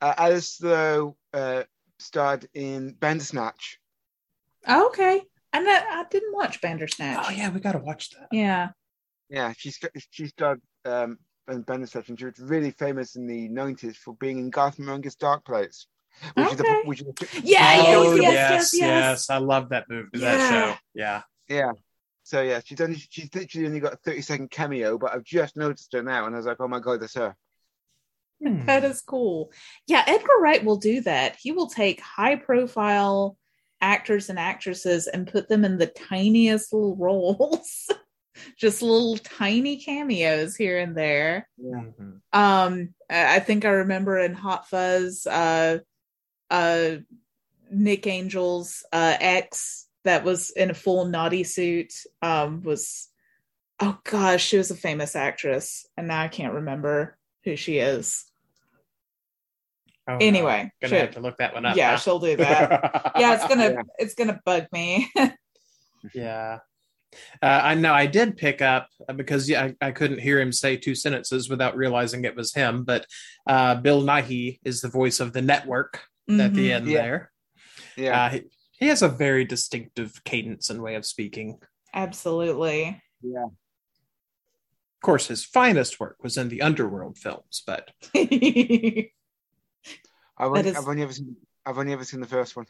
[0.00, 1.62] Uh, Alice Lowe uh,
[1.98, 3.78] starred in Bandersnatch.
[4.66, 5.22] oh, okay
[5.52, 8.28] and that i didn't watch bandersnatch Oh yeah, we gotta watch that.
[8.32, 8.70] yeah
[9.30, 13.48] Yeah, she st- she starred um, in Bandersnatch, and she was really famous in the
[13.48, 15.86] nineties for being in Garth Marenghi's Dark Place,
[16.34, 16.80] which is Okay.
[16.84, 19.30] a, which is a, Yeah, oh, yes, yes, yes, yes, yes.
[19.30, 20.36] I love that movie, Yeah.
[20.36, 20.78] that show.
[20.94, 21.22] Yeah.
[21.48, 21.72] yeah.
[22.24, 25.56] So yeah, she's only she's literally only got a thirty second cameo, but I've just
[25.56, 27.36] noticed her now, and I was like, oh my god, that's her.
[28.42, 28.66] Hmm.
[28.66, 29.52] That is cool.
[29.86, 31.36] Yeah, Edgar Wright will do that.
[31.40, 33.38] He will take high profile
[33.80, 37.88] actors and actresses and put them in the tiniest little roles.
[38.58, 41.48] Just little tiny cameos here and there.
[41.62, 42.20] Mhm.
[42.32, 45.78] Um I think I remember in Hot Fuzz uh
[46.50, 46.96] uh
[47.70, 53.08] Nick Angel's uh ex that was in a full naughty suit um, was
[53.80, 58.24] oh gosh, she was a famous actress, and now I can't remember who she is.
[60.08, 60.18] Oh, no.
[60.24, 61.00] Anyway, gonna shit.
[61.00, 61.76] have to look that one up.
[61.76, 61.96] yeah, huh?
[61.96, 63.12] she'll do that.
[63.18, 63.82] yeah, it's gonna Yeah.
[63.98, 65.10] it's gonna bug me.
[66.14, 66.58] Yeah.
[67.42, 70.52] Uh, I know I did pick up uh, because yeah, I, I couldn't hear him
[70.52, 72.84] say two sentences without realizing it was him.
[72.84, 73.06] But
[73.46, 76.74] uh, Bill Nighy is the voice of the network at the Mhm.
[76.74, 77.02] end Yeah.
[77.02, 77.32] there.
[77.96, 78.24] Yeah.
[78.24, 78.42] Uh, he,
[78.78, 81.58] he has a very distinctive cadence and way of speaking.
[81.94, 83.00] Absolutely.
[83.22, 83.44] yeah.
[83.44, 88.28] Of course, his finest work was in the Underworld films, but I've
[90.40, 92.66] only, is- I've only ever seen I've only ever seen the first one.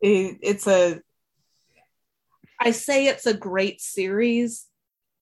[0.00, 1.00] it's a
[2.60, 4.66] I say it's a great series.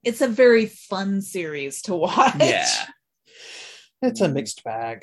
[0.05, 2.35] It's a very fun series to watch.
[2.40, 2.87] yeah,
[4.03, 5.03] it's a mixed bag.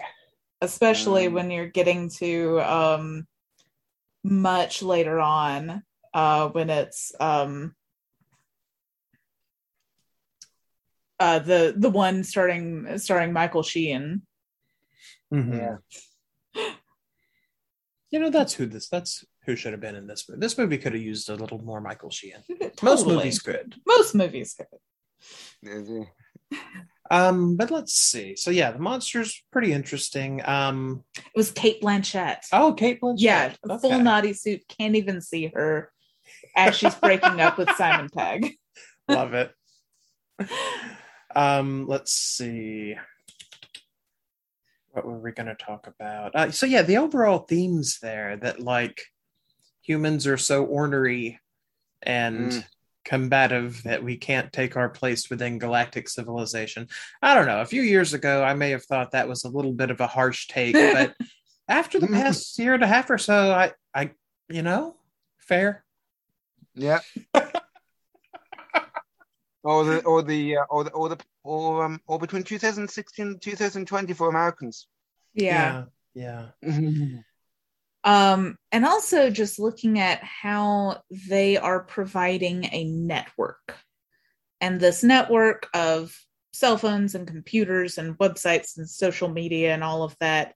[0.62, 3.28] especially Um, when you're getting to um
[4.24, 5.82] much later on
[6.14, 7.74] uh when it's um
[11.22, 14.24] uh the the one starting starring Michael Sheen.
[15.34, 15.80] Mhm.
[16.56, 16.66] Yeah.
[18.12, 18.90] You know, that's who this.
[18.90, 20.40] That's who should have been in this movie.
[20.40, 22.36] This movie could have used a little more Michael Sheen.
[22.84, 23.76] Most movies could.
[23.88, 26.08] Most movies could.
[27.10, 28.36] Um, but let's see.
[28.36, 30.48] So yeah, the monster's pretty interesting.
[30.48, 32.42] Um, It was Cate Blanchett.
[32.54, 33.16] oh, Cate Blanchett.
[33.22, 34.62] yeah, a full naughty suit.
[34.78, 35.92] Can't even see her
[36.56, 38.54] as she's breaking up with Simon Pegg.
[39.10, 39.52] Love it.
[41.36, 42.94] Um, let's see.
[44.92, 46.36] What were we going to talk about?
[46.36, 49.02] Uh, so yeah, the overall themes there that like
[49.90, 51.40] humans are so ornery
[52.04, 52.66] and Mm.
[53.04, 56.88] combative that we can't take our place within galactic civilization.
[57.24, 57.62] I don't know.
[57.62, 60.06] A few years ago, I may have thought that was a little bit of a
[60.06, 61.16] harsh take, but
[61.68, 64.12] after the past year and a half or so, I, I,
[64.48, 64.96] you know,
[65.40, 65.84] fair.
[66.76, 67.00] Yeah.
[69.64, 73.42] or the or the uh, or the or the or um or between 2016 and
[73.42, 74.88] 2020 for Americans.
[75.34, 75.86] yeah.
[76.14, 76.50] yeah.
[78.04, 83.76] Um, and also just looking at how they are providing a network.
[84.62, 86.16] And this network of
[86.54, 90.56] cell phones and computers and websites and social media and all of that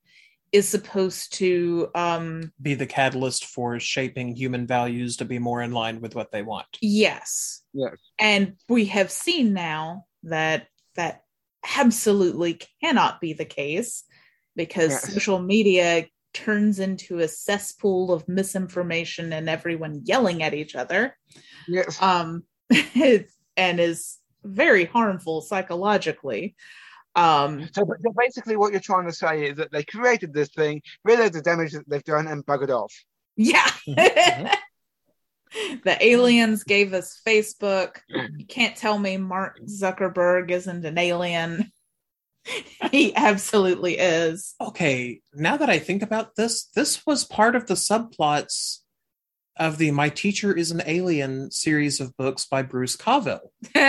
[0.52, 5.72] is supposed to um be the catalyst for shaping human values to be more in
[5.72, 6.68] line with what they want.
[6.82, 7.62] yes.
[7.74, 7.96] Yes.
[8.20, 11.24] And we have seen now that that
[11.78, 14.04] absolutely cannot be the case
[14.56, 15.14] because Yes.
[15.14, 21.16] social media turns into a cesspool of misinformation and everyone yelling at each other.
[21.68, 22.02] Yes.
[22.02, 22.44] um
[23.56, 26.56] and is very harmful psychologically
[27.16, 30.82] um So, so basically, what you're trying to say is that they created this thing,
[31.04, 32.94] realized the damage that they've done, and buggered off.
[33.36, 34.56] yeah Mhm.
[35.84, 41.72] the aliens gave us facebook you can't tell me mark zuckerberg isn't an alien
[42.92, 47.76] he absolutely is Okay, now that I think about this, this was part of the
[47.76, 48.80] subplots
[49.58, 53.52] of the My Teacher is an Alien series of books by Bruce Coville.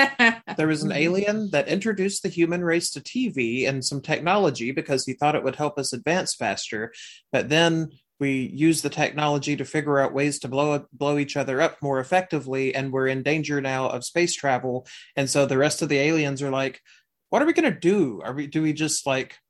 [0.57, 5.05] There was an alien that introduced the human race to TV and some technology because
[5.05, 6.93] he thought it would help us advance faster.
[7.33, 7.91] But then
[8.21, 11.99] we use the technology to figure out ways to blow blow each other up more
[11.99, 14.87] effectively, and we're in danger now of space travel.
[15.17, 16.81] And so the rest of the aliens are like,
[17.35, 18.23] "What are we gonna do?
[18.23, 19.41] Are we do we just like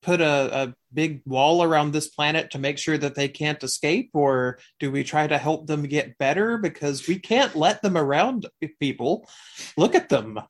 [0.00, 4.08] put a, a big wall around this planet to make sure that they can't escape,
[4.14, 8.46] or do we try to help them get better because we can't let them around
[8.80, 9.28] people?
[9.76, 10.40] Look at them."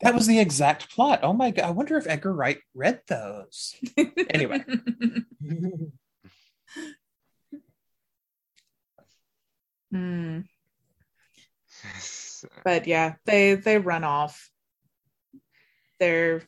[0.00, 1.20] That was the exact plot.
[1.22, 1.64] Oh my god!
[1.64, 3.76] I wonder if Edgar Wright read those.
[4.30, 4.64] Anyway.
[9.92, 10.40] Hmm.
[12.64, 14.50] but yeah they they run off.
[16.00, 16.42] They're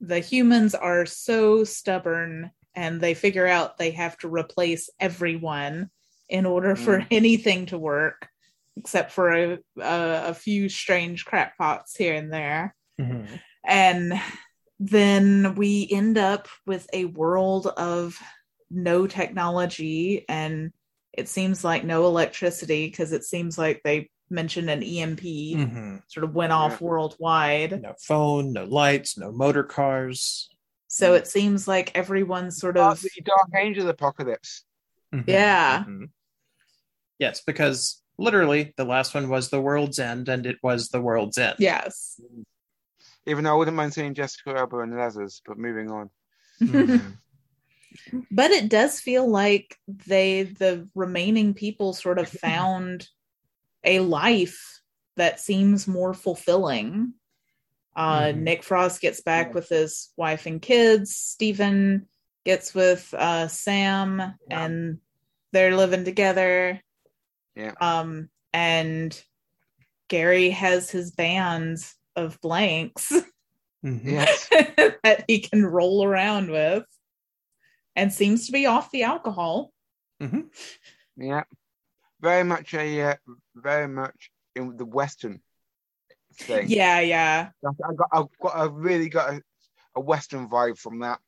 [0.00, 5.90] the humans are so stubborn and they figure out they have to replace everyone
[6.28, 7.06] in order for mm.
[7.10, 8.28] anything to work
[8.76, 12.74] except for a, a, a few strange crackpots here and there.
[12.98, 13.34] Mm-hmm.
[13.64, 14.20] And
[14.78, 18.18] then we end up with a world of
[18.70, 20.72] no technology and
[21.12, 25.20] it seems like no electricity because it seems like they mentioned an EMP
[25.56, 26.02] Mhm.
[26.08, 27.82] sort of went off worldwide.
[27.82, 30.48] No phone, no lights, no motor cars.
[30.88, 34.64] So it seems like everyone's sort Dark, of the Dark Angel apocalypse.
[35.12, 35.24] Mhm.
[35.26, 35.84] Yeah.
[35.84, 36.10] Mhm.
[37.18, 41.38] Yes, because literally the last one was the world's end, and it was the world's
[41.38, 41.56] end.
[41.58, 42.20] yes.
[43.26, 46.10] Even though I wouldn't mind seeing Jessica Alba and Lazarus, but moving on.
[48.30, 53.08] But it does feel like they the remaining people sort of found
[53.84, 54.80] a life
[55.16, 57.14] that seems more fulfilling
[57.96, 58.36] uh Mhm.
[58.36, 62.08] nick frost gets back with his wife and kids stephen
[62.44, 64.34] gets with uh sam Yeah.
[64.64, 64.98] and
[65.52, 66.80] they're living together
[67.56, 67.72] Yeah.
[67.80, 69.20] um and
[70.08, 71.78] gary has his band
[72.16, 73.12] of blanks
[73.84, 74.04] Mhm.
[74.04, 74.46] Yes.
[75.02, 76.84] that he can roll around with
[77.96, 79.72] and seems to be off the alcohol.
[81.16, 81.44] Yeah.
[82.20, 83.14] Very much a uh,
[83.54, 85.40] very much in the Western
[86.34, 86.68] thing.
[86.68, 87.48] Yeah, yeah.
[87.66, 89.42] I got I got I really got a,
[89.96, 91.18] a Western vibe from that.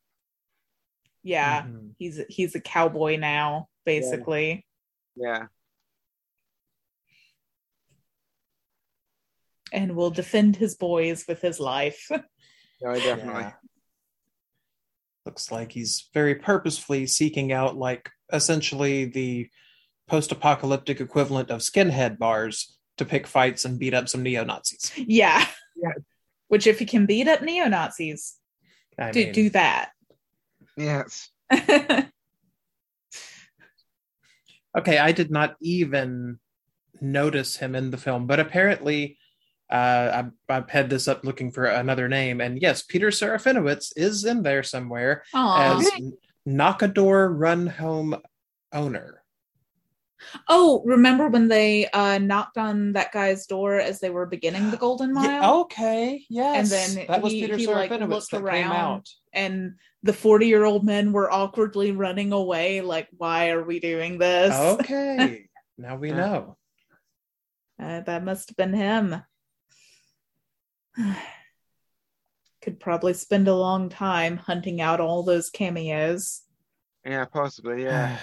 [1.23, 1.63] Yeah.
[1.63, 1.91] Mhm.
[1.97, 4.65] He's he's a cowboy now, basically.
[5.15, 5.47] Yeah.
[9.71, 12.09] And will defend his boys with his life.
[12.81, 13.43] No, definitely.
[13.43, 13.53] Yeah.
[15.25, 19.49] Looks like he's very purposefully seeking out, like, essentially the
[20.07, 24.91] post apocalyptic equivalent of skinhead bars to pick fights and beat up some neo Nazis.
[24.95, 25.45] yeah.
[25.75, 25.93] Yeah.
[26.47, 28.35] Which if he can beat up neo Nazis,
[29.11, 29.89] do mean, do that.
[30.77, 31.29] Yes.
[34.77, 36.39] okay, I did not even
[37.01, 39.17] notice him in the film, but apparently.
[39.71, 44.23] Uh, I, I've had this up looking for another name, and yes, Peter Serafinowicz is
[44.23, 45.77] in there somewhere Aw.
[45.79, 45.89] as
[46.47, 48.15] Knockador Run Home
[48.71, 49.22] owner.
[50.47, 54.77] Oh, remember when they uh knocked on that guy's door as they were beginning the
[54.77, 55.25] Golden Mile?
[55.25, 56.67] Yeah, okay, yes, And
[56.97, 58.73] then that was he- Peter he, like, looked that came around.
[58.73, 59.09] out.
[59.33, 64.17] and the 40 year old men were awkwardly running away like why are we doing
[64.17, 65.47] this Okay,
[65.77, 66.57] now we know.
[67.81, 69.15] Uh, that must have been him
[72.61, 76.43] could probably spend a long time hunting out all those cameos
[77.05, 77.83] Yeah, possibly.
[77.83, 78.17] Yeah.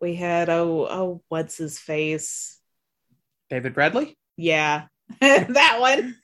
[0.00, 2.58] We had oh oh what's his face
[3.50, 4.16] David Bradley.
[4.36, 4.86] yeah
[5.20, 6.16] that one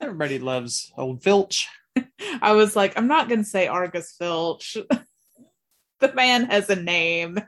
[0.00, 1.68] Everybody loves old Filch.
[2.42, 4.76] i was like i'm not gonna say argus filch
[6.00, 7.38] the man has a name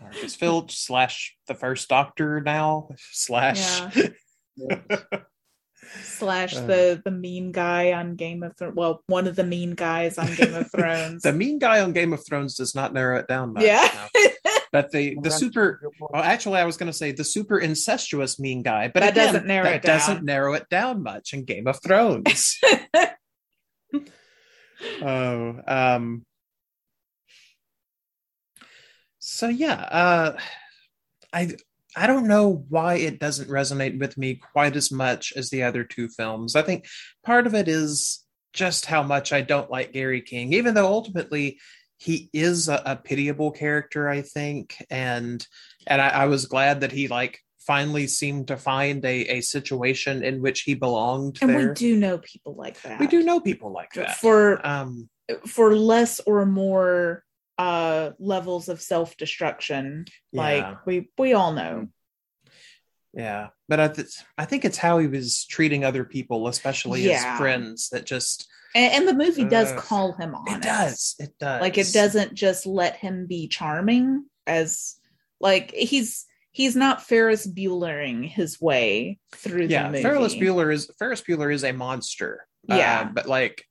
[0.00, 3.80] Marcus Filch slash the first Doctor now slash.
[6.02, 6.66] slash Uh.
[6.66, 10.32] the the mean guy on game of thrones well one of the mean guys on
[10.34, 13.52] game of thrones the mean guy on Game of Thrones does not narrow it down
[13.54, 13.64] much.
[13.64, 14.43] yeah no.
[14.74, 16.10] But the the super a good point.
[16.12, 19.26] well, actually, I was going to say the super incestuous mean guy, but That again,
[19.26, 19.98] doesn't narrow that it down.
[20.00, 22.58] doesn't narrow it down much in Game of Thrones.
[25.00, 26.26] oh, um,
[29.20, 30.38] so yeah, uh,
[31.32, 31.52] I
[31.96, 35.84] I don't know why it doesn't resonate with me quite as much as the other
[35.84, 36.56] two films.
[36.56, 36.86] I think
[37.24, 41.60] part of it is just how much I don't like Gary King, even though ultimately
[41.98, 45.46] he is a, a pitiable character, I think, and
[45.86, 50.22] and I, I was glad that he like finally seemed to find a, a situation
[50.22, 51.68] in which he belonged and there.
[51.68, 54.16] we do know people like that We do know people like that.
[54.16, 55.08] for Um,
[55.46, 57.24] for less or more
[57.56, 61.86] uh levels of self-destruction yeah, like we we all know
[63.16, 67.30] yeah, but I, th- I think it's how he was treating other people, especially Yeah.
[67.32, 71.38] his friends, that just and, and the movie does call him on it does, it
[71.38, 71.60] does.
[71.60, 74.96] like it doesn't just let him be charming as
[75.40, 80.90] like he's he's not ferris buellering his way through Yeah, the movie Ferris Bueller is
[80.98, 82.46] Ferris Bueller is a monster.
[82.70, 83.04] Uh, Yeah.
[83.04, 83.64] but like,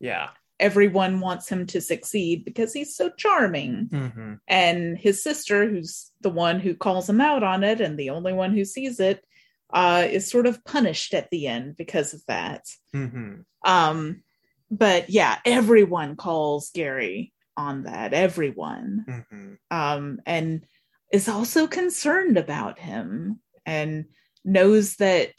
[0.00, 4.34] yeah, everyone wants him to succeed because he's so charming mm-hmm.
[4.48, 8.32] and his sister who's the one who calls him out on it and the only
[8.32, 9.24] one who sees it
[9.72, 13.40] uh is sort of punished at the end because of that Mm-hmm.
[13.64, 14.22] um
[14.70, 19.54] but yeah everyone calls gary on that everyone Mm-hmm.
[19.70, 20.64] um and
[21.12, 24.06] is also concerned about him and
[24.44, 25.32] knows that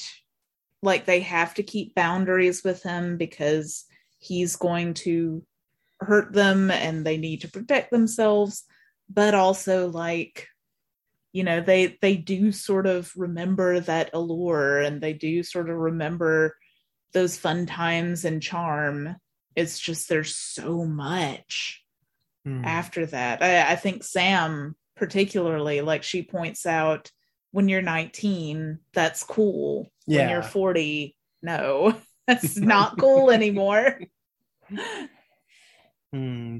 [0.84, 3.86] like they have to keep boundaries with him because
[4.20, 5.44] he's going to
[6.00, 8.64] hurt them and they need to protect themselves
[9.10, 10.48] but also like
[11.34, 15.76] you know they they do sort of remember that allure and they do sort of
[15.76, 16.56] remember
[17.14, 19.16] those fun times and charm
[19.56, 21.84] it's just there's so much
[22.48, 22.66] Mm-hmm.
[22.66, 23.44] after that.
[23.44, 27.12] I, I think Sam, particularly, like she points out,
[27.52, 29.92] when you're 19, that's cool.
[30.06, 31.94] When you're 40, no,
[32.28, 34.00] that's not cool anymore.
[36.14, 36.60] Hmm.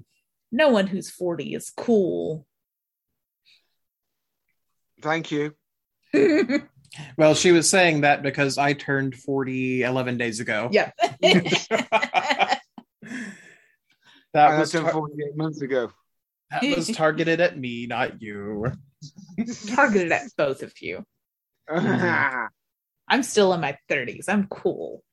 [0.52, 2.46] No one who's 40 is cool.
[5.02, 5.54] Thank you.
[7.18, 10.70] Well, she was saying that because I turned 40 11 days ago.
[10.72, 10.94] yep.
[11.22, 12.60] that
[14.34, 15.92] That was tar- 48 months ago.
[16.50, 18.72] that was targeted at me, not you.
[19.68, 21.04] Targeted at both of you.
[21.70, 24.26] I'm still in my 30s.
[24.28, 25.04] I'm cool.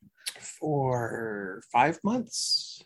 [0.44, 2.82] For five months.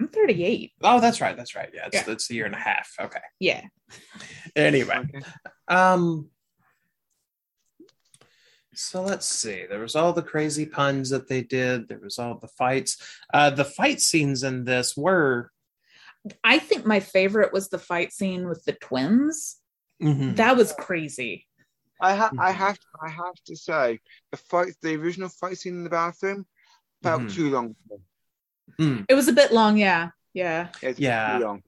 [0.00, 0.72] I'm 38.
[0.82, 1.36] Oh, that's right.
[1.36, 1.70] That's right.
[1.74, 2.12] Yeah, it's, Yeah.
[2.12, 2.92] it's a year and a half.
[3.00, 3.20] Okay.
[3.40, 3.62] Yeah.
[4.54, 5.20] Anyway, Okay.
[5.68, 6.30] um,
[8.74, 9.66] so let's see.
[9.68, 11.88] There was all the crazy puns that they did.
[11.88, 12.96] There was all the fights.
[13.34, 15.50] Uh, the fight scenes in this were
[16.44, 19.56] I think my favorite was the fight scene with the twins.
[20.02, 20.36] Mhm.
[20.36, 21.46] That was crazy.
[22.00, 22.56] I ha- I Mhm.
[22.56, 24.00] have I have to say
[24.30, 26.46] the fight the original fight scene in the bathroom
[27.02, 27.34] felt Mhm.
[27.34, 27.76] too long.
[29.08, 29.76] It was a bit long.
[29.76, 30.10] Yeah.
[30.34, 30.68] Yeah.
[30.82, 31.38] It's Yeah.
[31.38, 31.62] too long.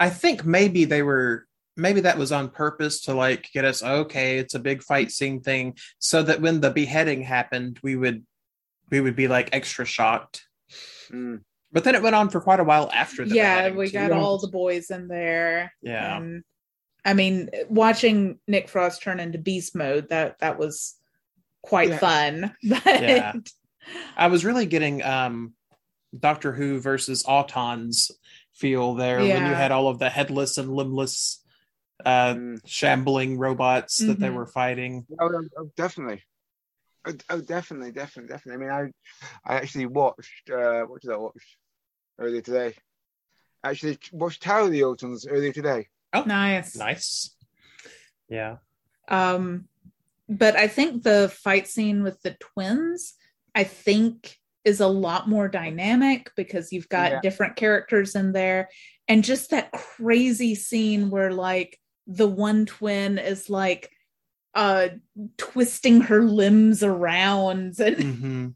[0.00, 1.46] I think maybe they were
[1.76, 5.40] maybe that was on purpose to like get us okay, it's a big fight scene
[5.40, 8.26] thing, so that when the beheading happened, we would
[8.90, 10.46] we would be like extra shocked.
[11.10, 11.42] Mm.
[11.70, 13.68] But then it went on for quite a while after the Yeah.
[13.70, 13.92] We too.
[13.92, 15.74] got all the boys in there.
[15.82, 16.16] yeah.
[16.16, 16.42] And
[17.04, 20.94] I mean, watching Nick Frost turn into beast mode, that that was
[21.62, 21.98] quite Yeah.
[21.98, 22.56] fun.
[22.68, 23.32] But Yeah.
[24.16, 25.54] I was really getting um
[26.18, 28.10] Doctor Who versus Autons
[28.54, 31.42] feel there when you had all of the headless and limbless
[32.04, 32.60] uh Mm.
[32.66, 34.34] shambling robots that they Mhm.
[34.34, 35.06] were fighting.
[35.20, 36.24] Oh, oh, oh, definitely.
[37.06, 38.66] Oh, oh, definitely, definitely, definitely.
[38.66, 38.92] I mean,
[39.46, 40.50] I, I actually watched.
[40.50, 41.58] Uh, what did I watch
[42.18, 42.74] earlier today?
[43.64, 45.88] Actually, watched Terror of the Autons earlier today.
[46.12, 46.76] Oh, nice.
[46.76, 47.34] Nice.
[48.28, 48.56] Yeah.
[49.08, 49.68] Um,
[50.28, 53.14] but I think the fight scene with the twins,
[53.58, 57.20] I think, is a lot more dynamic because you've got Yeah.
[57.20, 58.68] different characters in there,
[59.08, 63.90] and just that crazy scene where like the one twin is like
[64.54, 64.88] uh
[65.38, 68.46] twisting her limbs around and hmm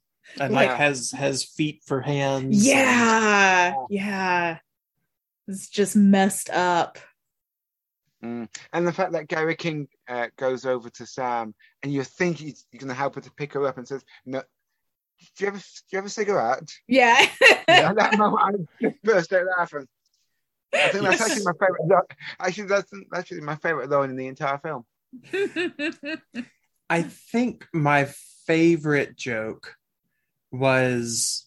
[0.41, 0.77] And like Yeah.
[0.77, 2.65] has has feet for hands.
[2.65, 4.59] yeah yeah
[5.49, 6.99] it's just messed up
[8.25, 8.49] Mm.
[8.73, 12.65] And the fact that Gary King uh, goes over to Sam, and you think he's,
[12.71, 14.43] he's going to help her to pick her up, and says, "No,
[15.37, 17.27] do you have a, do you have a cigarette?" yeah
[17.69, 19.87] At that moment, I burst out laughing.
[20.75, 21.87] I think that's actually my favorite.
[21.87, 24.85] lo- Actually, that's actually my favorite line in the entire film.
[26.89, 28.09] I think my
[28.47, 29.75] favorite joke
[30.51, 31.47] was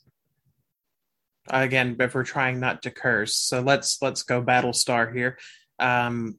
[1.49, 5.37] again, if we're trying not to curse, so let's let's go Battlestar here.
[5.79, 6.37] Um,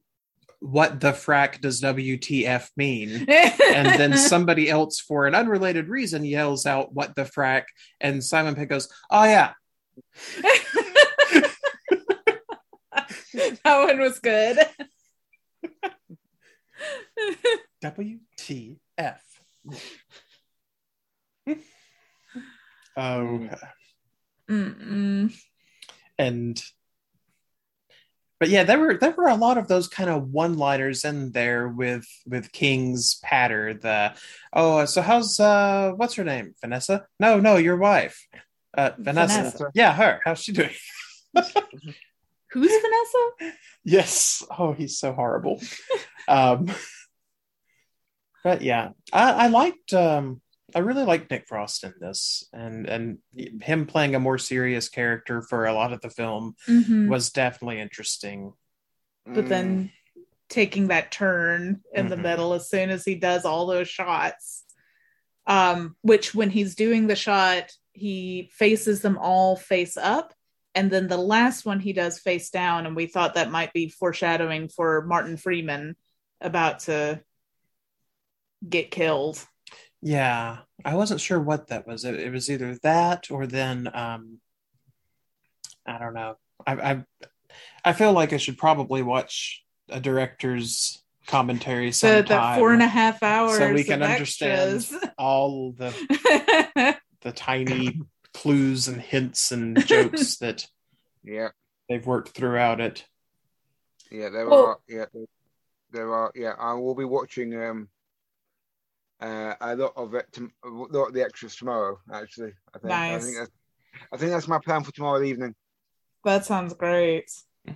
[0.61, 3.26] what the frack does WTF mean?
[3.28, 7.64] and then somebody else, for an unrelated reason, yells out "What the frack?"
[8.00, 9.52] and Simon Pegg goes, "Oh yeah,
[13.64, 14.59] that one was good
[17.84, 18.78] WTF."
[22.96, 23.48] oh,
[24.48, 25.34] Mm-mm.
[26.18, 26.62] and
[28.39, 31.32] but yeah there were there were a lot of those kind of one liners in
[31.32, 34.14] there with with king's patter the
[34.53, 36.55] oh so how's uh what's her name?
[36.61, 37.07] Vanessa?
[37.18, 38.26] No no your wife.
[38.76, 39.70] Uh vanessa, Vanessa.
[39.74, 40.20] yeah her.
[40.24, 40.74] How's she doing?
[41.34, 43.55] Who's vanessa?
[43.84, 44.45] Yes.
[44.59, 45.61] Oh he's so horrible.
[46.28, 46.70] Um
[48.45, 50.41] but yeah i i liked um
[50.74, 53.18] I really like Nick Frost in this, and and
[53.62, 57.08] him playing a more serious character for a lot of the film Mhm.
[57.08, 58.52] was definitely interesting.
[59.28, 59.48] but Mm.
[59.48, 59.92] then
[60.48, 62.22] taking that turn in the Mhm.
[62.22, 64.64] middle as soon as he does all those shots
[65.48, 70.32] um which when he's doing the shot he faces them all face up
[70.76, 73.88] and then the last one he does face down and we thought that might be
[73.88, 75.96] foreshadowing for martin freeman
[76.40, 77.20] about to
[78.68, 79.44] get killed
[80.07, 82.04] Yeah, I wasn't sure what that was.
[82.04, 84.38] It, it was either that or then um,
[85.84, 86.36] I don't know.
[86.64, 87.04] I, I
[87.84, 92.82] I feel like I should probably watch a director's commentary so sometime that four and
[92.82, 95.11] a half hours so we can understand extras.
[95.18, 95.90] all the
[97.22, 98.00] the tiny
[98.32, 100.68] clues and hints and jokes that
[101.24, 101.48] Yeah,
[101.88, 103.04] they've worked throughout it.
[104.12, 104.78] yeah, there Well- are.
[104.88, 105.24] Yeah, there,
[105.90, 106.30] there are.
[106.36, 107.88] Yeah, I will be watching um
[109.20, 110.32] uh, a lot of it.
[110.32, 111.98] To, a lot of the extras tomorrow.
[112.12, 112.92] Actually, I think.
[112.92, 113.50] I think that's,
[114.12, 115.54] I think that's my plan for tomorrow evening.
[116.24, 117.30] that sounds great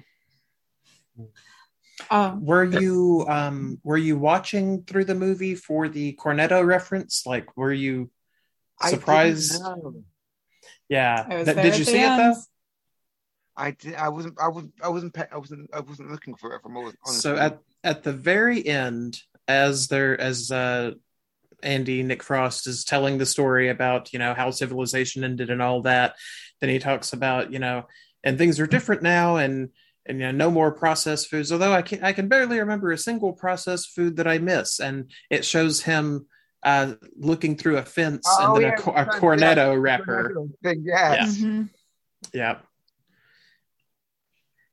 [2.11, 7.25] um Were you um were you watching through the movie for the Cornetto reference?
[7.27, 8.11] Like were you
[8.83, 9.63] surprised?
[10.89, 11.25] Yeah.
[11.29, 12.37] I Th- did you the see it though?
[13.57, 13.95] I did.
[13.95, 14.41] I wasn't.
[14.41, 14.65] I was.
[14.83, 15.19] I wasn't.
[15.19, 15.71] I wasn't.
[15.73, 16.63] I wasn't looking for it.
[16.63, 16.91] From all.
[17.05, 20.93] So at at the very end, as there as uh
[21.63, 25.83] Andy Nick Frost is telling the story about you know how civilization ended and all
[25.83, 26.17] that,
[26.61, 27.85] then he talks about you know
[28.23, 29.71] and things are different now, and
[30.07, 31.53] and you know, no more processed foods.
[31.53, 35.11] Although I can I can barely remember a single processed food that I miss, and
[35.31, 36.27] it shows him
[36.63, 40.35] uh, looking through a fence Oh, and then yeah, a, a cornetto wrapper.
[40.63, 41.13] Thing, Yeah.
[41.15, 41.39] yes.
[41.39, 41.71] Mhm.
[42.35, 42.59] Yeah.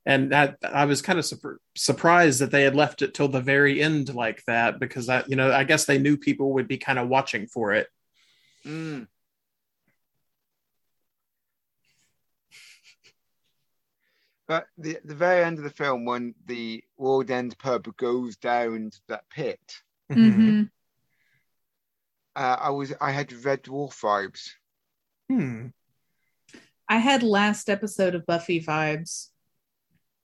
[0.08, 3.42] And that I was kind of surp- surprised that they had left it till the
[3.42, 6.78] very end like that because that you know I guess they knew people would be
[6.78, 7.90] kind of watching for it.
[8.66, 9.08] Mm.
[14.48, 18.92] But the the very end of the film, when the World End pub goes down
[18.92, 19.60] to that pit,
[20.10, 20.70] Mhm.
[22.36, 24.52] uh, I was I had Red Dwarf vibes.
[25.30, 25.68] Hmm.
[26.88, 29.32] I had last episode of Buffy vibes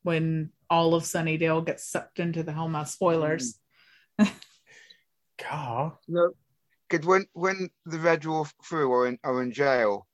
[0.03, 2.87] when all of Sunnydale gets sucked into the Hellmouth.
[2.87, 3.59] Spoilers.
[5.49, 5.93] God.
[6.07, 6.31] No,
[6.89, 10.07] because when when the Red Dwarf crew are in are in jail,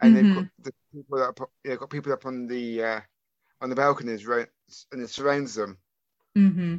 [0.00, 3.00] and they've got the people up, you know, got people up on the uh,
[3.60, 4.48] on the balconies, right,
[4.92, 5.78] and it surrounds them
[6.36, 6.76] Mm-hmm.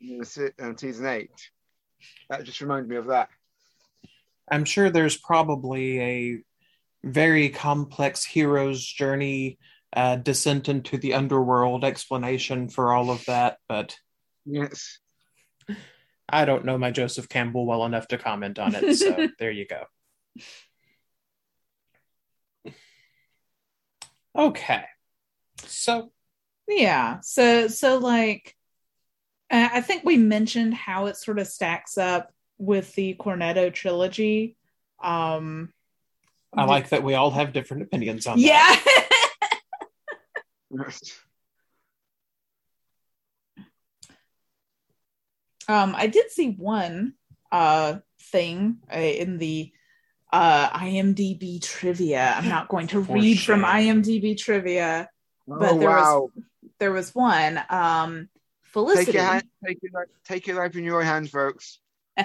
[0.00, 1.50] in the se- season eight.
[2.30, 3.28] That just reminded me of that.
[4.50, 6.42] I'm sure there's probably a
[7.04, 9.58] very complex hero's journey
[9.94, 13.96] uh, descent into the underworld explanation for all of that, but
[14.44, 14.98] Yes.
[16.28, 18.96] I don't know my Joseph Campbell well enough to comment on it.
[18.96, 19.84] So there you go.
[24.36, 24.84] Okay.
[25.58, 26.10] So
[26.66, 27.20] Yeah.
[27.22, 28.56] So so like
[29.50, 34.56] uh, I think we mentioned how it sort of stacks up with the Cornetto trilogy.
[35.02, 35.72] Um
[36.54, 38.56] I like that we all have different opinions on yeah.
[38.56, 39.08] that.
[45.68, 47.14] Um I did see one
[47.50, 49.72] uh thing uh, in the
[50.32, 52.34] uh IMDb trivia.
[52.36, 53.62] I'm not going to read from.
[53.62, 55.08] IMDb trivia.
[55.46, 56.30] But oh there was-
[56.78, 58.28] There was one um
[58.64, 61.78] Take Felicity your hand, take your take your life in your hands, folks.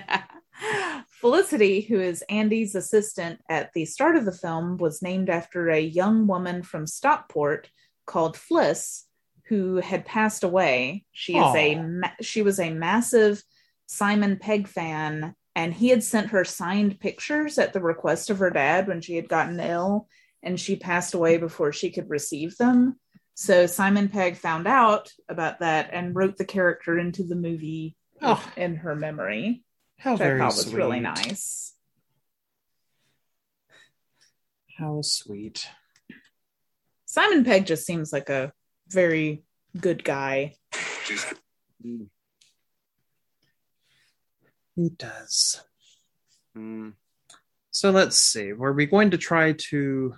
[1.21, 5.79] Felicity, who is Andy's assistant at the start of the film, was named after a
[5.79, 7.69] young woman from Stockport
[8.07, 9.03] called Fliss,
[9.49, 11.05] who had passed away.
[11.11, 13.43] She is a ma- she was a massive
[13.85, 18.49] Simon Pegg fan, and he had sent her signed pictures at the request of her
[18.49, 20.07] dad when she had gotten ill,
[20.41, 22.99] and she passed away before she could receive them.
[23.35, 28.43] So Simon Pegg found out about that and wrote the character into the movie Oh,
[28.57, 29.63] in her memory
[29.99, 30.75] how which I very thought was sweet.
[30.75, 31.73] really nice.
[34.77, 35.67] How sweet.
[37.17, 38.53] Simon Pegg just seems like a
[38.89, 39.43] very
[39.75, 40.53] good guy.
[41.81, 42.09] He
[44.95, 45.63] does.
[46.55, 46.93] Mm.
[47.71, 48.53] So let's see.
[48.53, 50.13] Were we going to try to?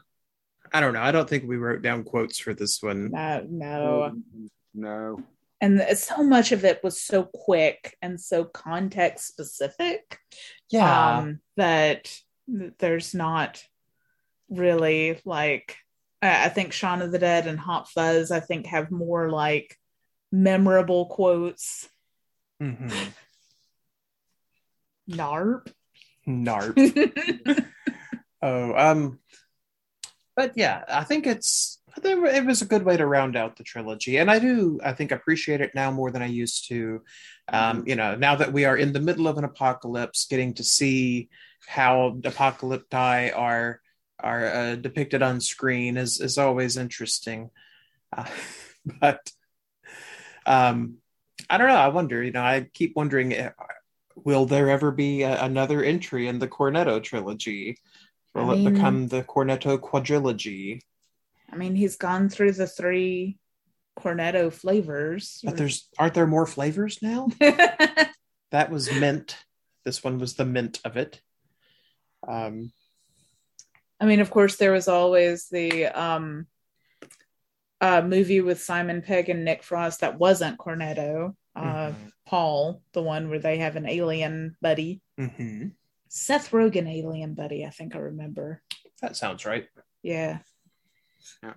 [0.74, 1.02] I don't know.
[1.02, 3.12] I don't think we wrote down quotes for this one.
[3.12, 4.14] No, no.
[4.74, 5.24] No.
[5.62, 10.20] And so much of it was so quick and so context specific
[10.70, 11.20] Yeah.
[11.20, 12.14] um, that
[12.48, 13.64] there's not
[14.50, 15.78] really like,
[16.22, 19.78] I I think Shaun of the Dead and Hot Fuzz, I think, have more like
[20.32, 21.90] memorable quotes.
[22.62, 22.94] Mhm.
[25.10, 25.72] Narp.
[26.28, 27.66] Narp.
[28.42, 29.20] Oh, um,
[30.34, 33.58] but yeah, I think it's I think it was a good way to round out
[33.58, 37.04] the trilogy, and I do I think appreciate it now more than I used to.
[37.52, 40.64] Um, you know, now that we are in the middle of an apocalypse, getting to
[40.64, 41.28] see
[41.68, 43.82] how apocalypti are
[44.20, 47.52] are uh, depicted on screen is is always interesting.
[48.16, 48.26] Uh,
[49.02, 49.32] but
[50.46, 50.98] um,
[51.50, 51.76] I don't know.
[51.76, 52.24] I wonder.
[52.24, 53.34] You know, I keep wondering.
[53.34, 53.52] uh,
[54.16, 57.78] Will there ever be a, another entry in the Cornetto trilogy?
[58.36, 60.82] Will I it become the Cornetto quadrilogy?
[61.50, 63.38] I mean, he's gone through the three
[63.98, 65.40] Cornetto flavors.
[65.42, 67.30] But there's aren't there more flavors now?
[68.52, 69.38] That was mint.
[69.86, 71.22] This one was the mint of it.
[72.28, 72.72] Um,
[74.00, 76.48] I mean, of course, there was always the um,
[77.82, 81.36] uh, movie with Simon Pegg and Nick Frost that wasn't Cornetto.
[81.56, 81.96] Uh, mhm,
[82.26, 85.02] Paul, the one where they have an alien buddy.
[85.20, 85.72] mhm.
[86.08, 88.62] Seth Rogen alien buddy, I think I remember.
[89.02, 89.68] That sounds right.
[90.02, 90.40] Yeah.
[91.44, 91.54] yeah.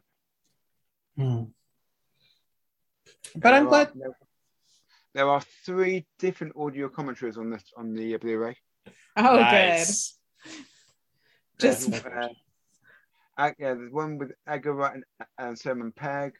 [1.16, 1.44] Hmm.
[3.36, 3.88] But I'm There glad.
[3.88, 4.16] are- there-
[5.14, 8.56] There are three different audio commentaries on this on the Blu-ray.
[9.16, 10.18] Oh, Nice.
[11.62, 12.04] Just-
[13.38, 15.04] Uh, yeah, there's one with Edgar Wright and,
[15.38, 16.32] and Simon Pegg.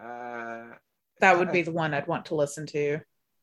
[0.00, 0.66] Uh.
[1.20, 3.00] That would be the one I'd want to listen to.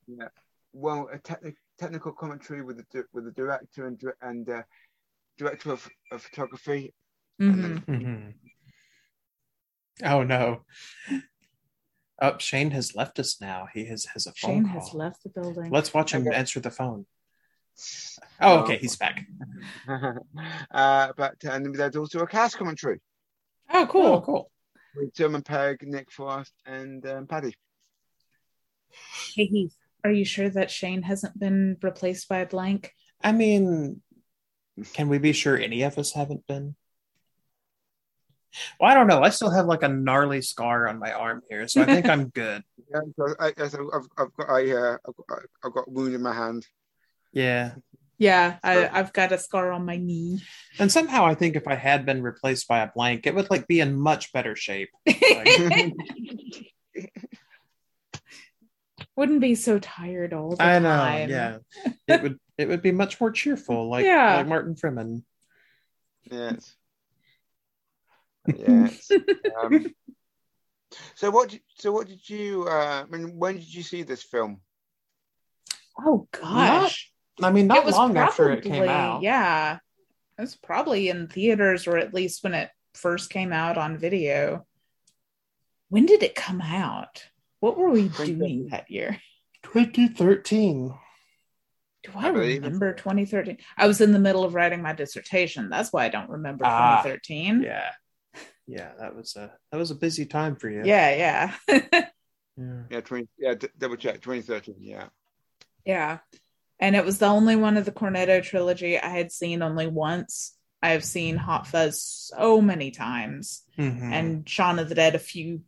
[0.08, 0.28] Yeah,
[0.72, 4.62] well, a techni- technical commentary with the di- with the director and and uh,
[5.38, 6.94] director of, of photography.
[7.42, 7.84] Mhm.
[7.86, 8.34] Mhm.
[10.06, 10.64] Oh no.
[12.20, 13.68] Up, Shane has left us now.
[13.74, 14.80] He has has a phone Shane call.
[14.82, 15.70] has left the building.
[15.72, 16.36] Let's watch him Okay.
[16.38, 17.06] answer the phone.
[18.40, 19.26] Oh, okay, he's back.
[20.72, 23.00] uh, but and there's also a cast commentary
[23.74, 24.06] oh, cool.
[24.06, 24.52] Oh, cool.
[24.96, 27.56] with Tim and Pegg, Nick Frost, and um, Paddy.
[29.36, 32.94] Hey Heath, are you sure that Shane hasn't been replaced by a blank?
[33.24, 34.02] I mean,
[34.94, 36.76] can we be sure any of us haven't been?
[38.80, 39.24] Well, I don't know.
[39.24, 42.30] I still have like a gnarly scar on my arm here, so I think I'm
[42.30, 42.64] good.
[42.92, 45.92] Yeah, so I, I- so I've, I've got I, uh, I've got I've got a
[45.92, 46.68] wound in my hand.
[47.34, 47.74] Yeah.
[48.20, 50.40] Yeah, I, I've got a scar on my knee.
[50.80, 53.68] And somehow I think if I had been replaced by a blank, it would like
[53.68, 54.90] be in much better shape.
[59.16, 60.90] Wouldn't be so tired all the I know.
[60.90, 61.30] time.
[61.30, 61.58] Yeah.
[62.08, 64.38] It would it would be much more cheerful, like Yeah.
[64.38, 65.26] like Martin Freeman.
[66.32, 66.76] Yes.
[68.58, 69.10] Yes.
[69.64, 69.94] um,
[71.16, 71.48] so what?
[71.50, 72.66] Did, so what did you?
[72.68, 74.60] Uh, I mean, when did you see this film?
[75.98, 77.13] Oh gosh.
[77.42, 79.22] I mean, it not was long probably, after it came out.
[79.24, 79.80] Yeah.
[80.38, 84.66] It was probably in theaters or at least when it first came out on video.
[85.90, 87.26] When did it come out?
[87.60, 89.20] What were we doing that year?
[89.64, 90.94] 2013.
[92.04, 93.58] Do I, I remember 2013?
[93.78, 95.70] I was in the middle of writing my dissertation.
[95.70, 97.62] That's why I don't remember Ah, 2013.
[97.64, 97.92] Yeah.
[98.68, 100.84] Yeah, that was a that was a busy time for you.
[100.86, 102.10] Yeah, yeah.
[102.56, 102.84] Yeah.
[102.92, 103.28] Yeah, twenty.
[103.36, 104.22] Yeah, d- double check.
[104.22, 104.76] Twenty thirteen.
[104.80, 105.08] Yeah.
[105.86, 106.20] Yeah.
[106.84, 110.54] And it was the only one of the Cornetto trilogy I had seen only once.
[110.82, 114.12] I have seen Hot Fuzz so many times Mhm.
[114.12, 115.64] and Shaun of the Dead a few,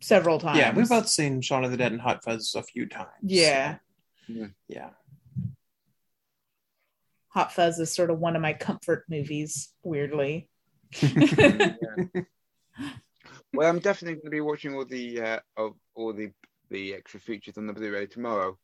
[0.00, 0.58] several times.
[0.58, 3.08] yeah, we've both seen Shaun of the Dead and Hot Fuzz a few times.
[3.22, 3.78] Yeah.
[4.66, 4.90] Yeah.
[7.28, 10.50] Hot Fuzz is sort of one of my comfort movies, weirdly.
[11.00, 11.74] yeah.
[13.52, 16.32] Well, I'm definitely going to be watching all the uh, of all the
[16.70, 18.56] the extra features on the Blu-ray tomorrow.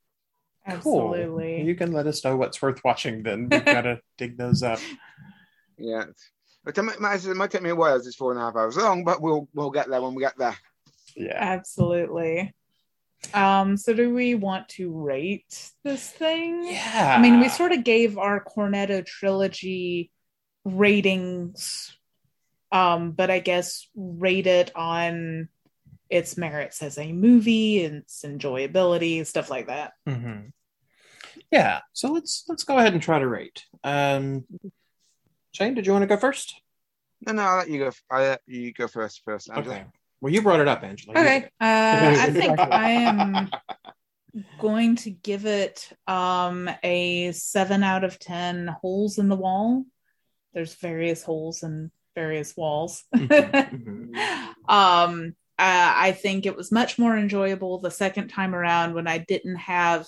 [0.80, 1.14] Cool.
[1.14, 1.62] Absolutely.
[1.62, 3.48] You can let us know what's worth watching then.
[3.48, 4.80] We've got to dig those up.
[5.78, 6.06] Yeah.
[6.66, 8.76] It might, might, it might take me a while it's four and a half hours
[8.76, 10.56] long, but we'll we'll get there when we get there.
[11.14, 11.36] Yeah.
[11.36, 12.52] Absolutely.
[13.32, 16.66] Um, so do we want to rate this thing?
[16.66, 17.14] Yeah.
[17.16, 20.10] I mean, we sort of gave our Cornetto trilogy
[20.64, 21.96] ratings,
[22.72, 25.48] um, but I guess rate it on
[26.10, 29.92] its merits as a movie and its enjoyability, stuff like that.
[30.08, 30.52] Mhm.
[31.50, 31.80] Yeah.
[31.92, 33.64] So let's let's go ahead and try to rate.
[33.84, 34.44] Um
[35.52, 36.60] Shane, did you want to go first?
[37.26, 37.90] No, no, I'll let you go.
[38.10, 39.22] I'll let you go first.
[39.24, 39.76] First, Angela.
[39.76, 39.86] Okay.
[40.20, 41.18] Well, you brought it up, Angela.
[41.18, 41.44] Okay.
[41.60, 43.50] Uh, I think I am
[44.58, 49.84] going to give it um, a seven out of 10 holes in the wall.
[50.52, 53.04] There's various holes in various walls.
[53.12, 53.28] it.
[53.30, 54.72] Mhm, mhm.
[54.72, 59.18] um uh, i think it was much more enjoyable the second time around when i
[59.18, 60.06] didn't have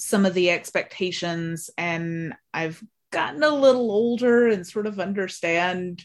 [0.00, 6.04] some of the expectations and i've gotten a little older and sort of understand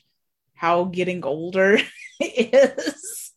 [0.53, 1.77] how getting older
[2.19, 3.31] is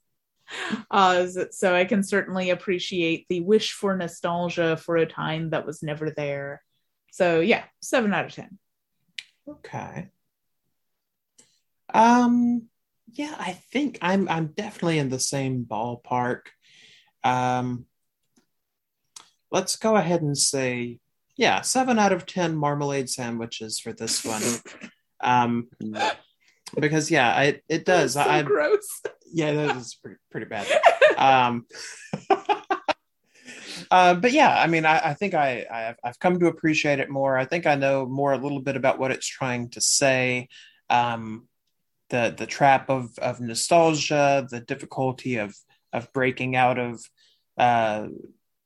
[0.90, 5.82] uh, so i can certainly appreciate the wish for nostalgia for a time that was
[5.82, 6.62] never there
[7.10, 8.58] so yeah seven out of ten
[9.48, 10.10] Okay.
[11.92, 12.68] Um
[13.10, 16.42] yeah, I think I'm I'm definitely in the same ballpark.
[17.24, 17.86] Um
[19.50, 20.98] let's go ahead and say
[21.36, 24.42] yeah, 7 out of 10 marmalade sandwiches for this one.
[25.20, 25.68] Um
[26.78, 28.12] because yeah, I, it does.
[28.12, 30.66] so I, gross yeah, that is pretty pretty bad.
[31.16, 31.66] Um,
[33.90, 37.10] uh, but yeah, I mean, I, I think I, I've, I've come to appreciate it
[37.10, 37.36] more.
[37.36, 40.48] I think I know more a little bit about what it's trying to say.
[40.90, 41.48] Um,
[42.10, 45.54] the the trap of of nostalgia, the difficulty of
[45.92, 47.02] of breaking out of
[47.58, 48.06] uh,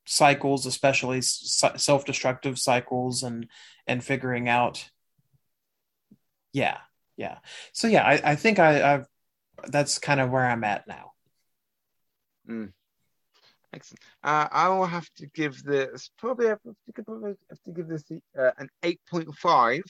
[0.07, 3.48] cycles, especially self destructive cycles, and
[3.86, 4.90] and figuring out.
[6.53, 6.78] Yeah,
[7.16, 7.38] yeah.
[7.72, 9.07] So yeah, I, I think I, I've
[9.68, 11.12] that's kind of where I'm at now.
[12.48, 12.72] Mm.
[13.74, 14.00] Excellent.
[14.22, 18.05] Uh, I will have to give this probably have to, probably have to give this
[18.38, 19.82] uh, an eight point five.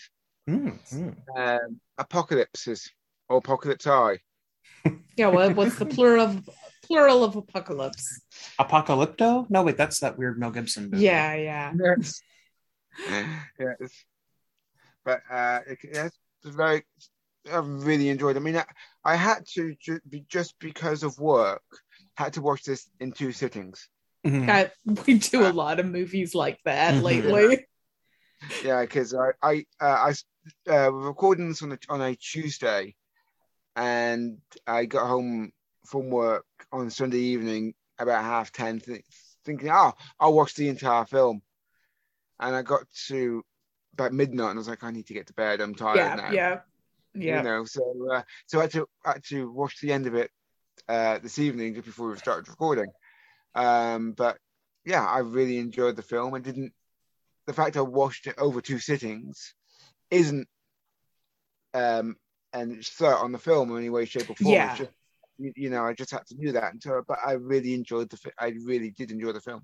[0.48, 1.16] Mm, mm.
[1.36, 2.90] Um, apocalypses
[3.28, 4.18] or apocalypse eye.
[5.16, 6.48] yeah what, what's the plural of
[6.92, 8.20] plural of apocalypse
[8.58, 9.48] Apocalypto?
[9.50, 11.04] No, wait, that's that weird Mel Gibson movie.
[11.04, 12.20] yeah yeah Yes.
[13.58, 14.04] yes.
[15.04, 16.84] But uh, it, it's very.
[17.52, 18.36] I really enjoyed.
[18.36, 18.40] It.
[18.40, 18.64] I mean, I,
[19.04, 21.62] I had to ju- be just because of work.
[22.14, 23.88] Had to watch this in two sittings.
[24.24, 24.46] Mhm.
[24.46, 24.70] God,
[25.06, 27.02] we do a lot of movies like that Mhm.
[27.02, 27.66] lately
[28.62, 30.24] Yeah, because I I uh, I s-
[30.68, 32.94] uh, we're recording this on a on a Tuesday,
[33.74, 35.50] and I got home
[35.86, 38.80] from work on Sunday evening about half ten,
[39.44, 41.42] thinking, "Oh, I'll watch the entire film,"
[42.40, 43.44] and I got to
[43.94, 45.60] about midnight, and I was like, "I need to get to bed.
[45.60, 46.58] I'm tired yeah, now." yeah,
[47.14, 47.36] yeah.
[47.38, 50.14] You know, so uh, so I had to I had to watch the end of
[50.14, 50.30] it
[50.88, 52.90] uh, this evening just before we started recording.
[53.54, 54.38] Um, but
[54.84, 56.72] yeah, I really enjoyed the film and didn't.
[57.46, 59.54] The fact I watched it over two sittings
[60.10, 60.46] isn't
[61.74, 62.16] um
[62.52, 64.54] and slur on the film in any way, shape, or form.
[64.54, 64.70] Yeah.
[64.70, 64.90] It's just,
[65.42, 66.72] you, you know, I just had to do that.
[66.72, 68.16] And so, but I really enjoyed the.
[68.16, 69.62] fi- I really did enjoy the film.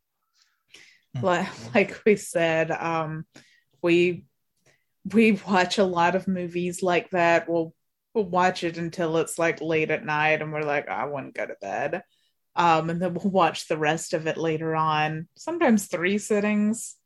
[1.22, 3.24] like, like we said um
[3.82, 4.24] we
[5.14, 7.72] we watch a lot of movies like that we'll
[8.14, 11.40] we'll watch it until it's like late at night and we're like i want to
[11.40, 12.02] go to bed
[12.56, 16.96] um and then we'll watch the rest of it later on sometimes three sittings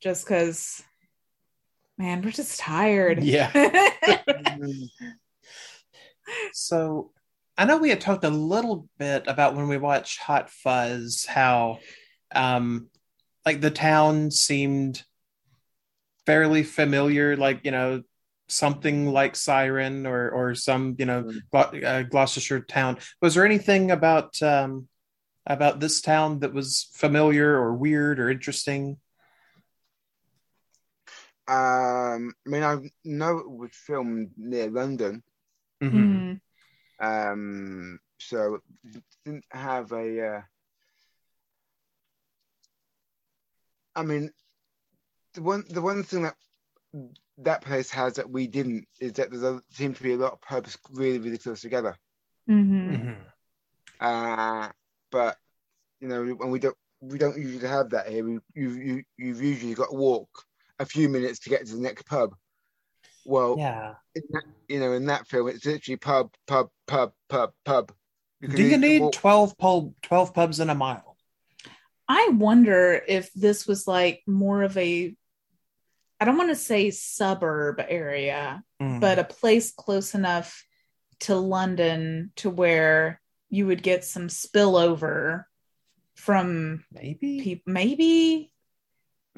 [0.00, 0.82] just because
[1.96, 3.50] man we're just tired Yeah.
[6.52, 7.12] So
[7.58, 11.80] I know we had talked a little bit about when we watched Hot Fuzz how
[12.32, 12.88] um
[13.44, 15.02] like the town seemed
[16.24, 18.02] fairly familiar, like you know
[18.48, 22.98] something like Siren or or some you know Glo- uh, Gloucestershire town.
[23.20, 24.88] Was there anything about um
[25.44, 28.98] about this town that was familiar or weird or interesting?
[31.48, 35.22] Um, I mean, I know it was filmed near London,
[35.82, 36.40] Mhm.
[37.00, 38.60] Um, so
[39.24, 40.26] didn't have a.
[40.26, 40.42] Uh,
[43.94, 44.30] I mean,
[45.34, 46.36] the one the one thing that
[47.38, 50.32] that place has that we didn't is that there's a, seems to be a lot
[50.32, 51.96] of pubs really really close together.
[52.48, 52.88] Mhm.
[52.88, 53.16] Mhm.
[54.00, 54.70] Uh,
[55.10, 55.36] but
[56.00, 58.24] you know, when we don't we don't usually have that here.
[58.24, 60.28] We, you you you've usually got to walk
[60.78, 62.34] a few minutes to get to the next pub.
[63.28, 63.94] Well, Yeah.
[64.14, 67.92] in that, you know, in that film, it's literally pub, pub, pub, pub, pub.
[68.40, 71.16] can Do you need walk- 12 pub 12 pubs in a mile?
[72.08, 75.14] I wonder if this was like more of a,
[76.18, 79.00] I don't want to say suburb area, Mm.
[79.00, 80.64] but a place close enough
[81.20, 83.20] to London to where
[83.50, 85.44] you would get some spillover
[86.14, 87.72] from maybe people.
[87.72, 88.52] Maybe,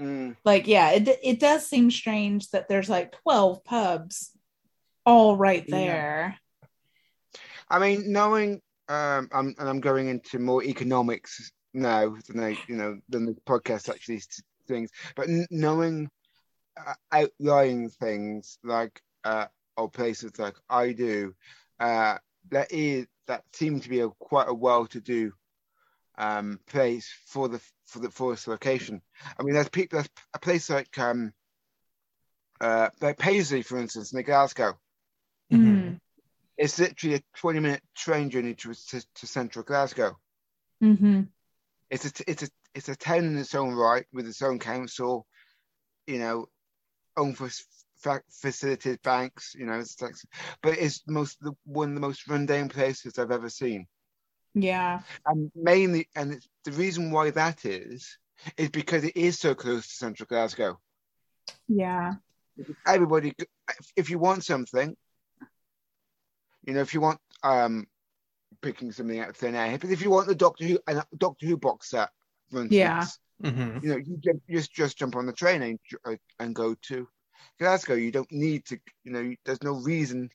[0.00, 4.30] Mm, like, yeah, it, it does seem strange that there's like 12 pubs
[5.04, 5.76] all right Yeah.
[5.76, 6.38] there.
[7.68, 12.76] I mean, knowing, um, I'm, and I'm going into more economics now than I, you
[12.76, 14.22] know, than the podcast actually
[14.66, 16.08] things, but n- knowing
[16.76, 19.46] uh, outlying things like, uh,
[19.76, 21.34] or places like I do,
[21.78, 22.16] uh,
[22.50, 25.32] that is that seems to be a quite a well-to-do
[26.20, 29.00] um, place for the for the for this location.
[29.38, 31.32] I mean, there's people, there's a place like um,
[32.60, 34.78] uh, like Paisley, for instance, in Glasgow.
[35.50, 35.98] Mhm.
[36.58, 40.18] It's literally a 20 minute train journey to, to, to central Glasgow.
[40.84, 41.22] Mm-hmm.
[41.88, 45.26] It's a, it's a, it's a town in its own right with its own council,
[46.06, 46.48] you know,
[47.16, 50.14] own fa- facilities, banks, you know, it's like,
[50.62, 53.86] but it's most, the, one of the most rundown places I've ever seen.
[54.54, 55.00] Yeah.
[55.26, 58.18] And mainly, and it's, the reason why that is,
[58.56, 60.78] is because it is so close to central Glasgow.
[61.68, 62.14] Yeah.
[62.86, 64.94] everybody if- if you want something
[66.66, 67.86] you know if you want um
[68.60, 71.46] picking something out of thin air but if you want the doctor who and doctor
[71.46, 72.10] who box set
[72.50, 73.06] for instance, Yeah.
[73.42, 73.82] Mhm.
[73.82, 77.08] you know you just, just just jump on the train and, uh, and go to
[77.58, 80.28] glasgow you don't need to you know there's no reason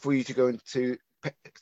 [0.00, 1.00] for you to go into P-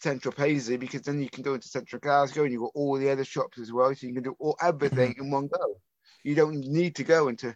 [0.00, 3.11] central paisley because then you can go into central glasgow and you've got all the
[3.11, 5.76] other shops as well so you can do all everything in one go
[6.22, 7.54] you don't need to go into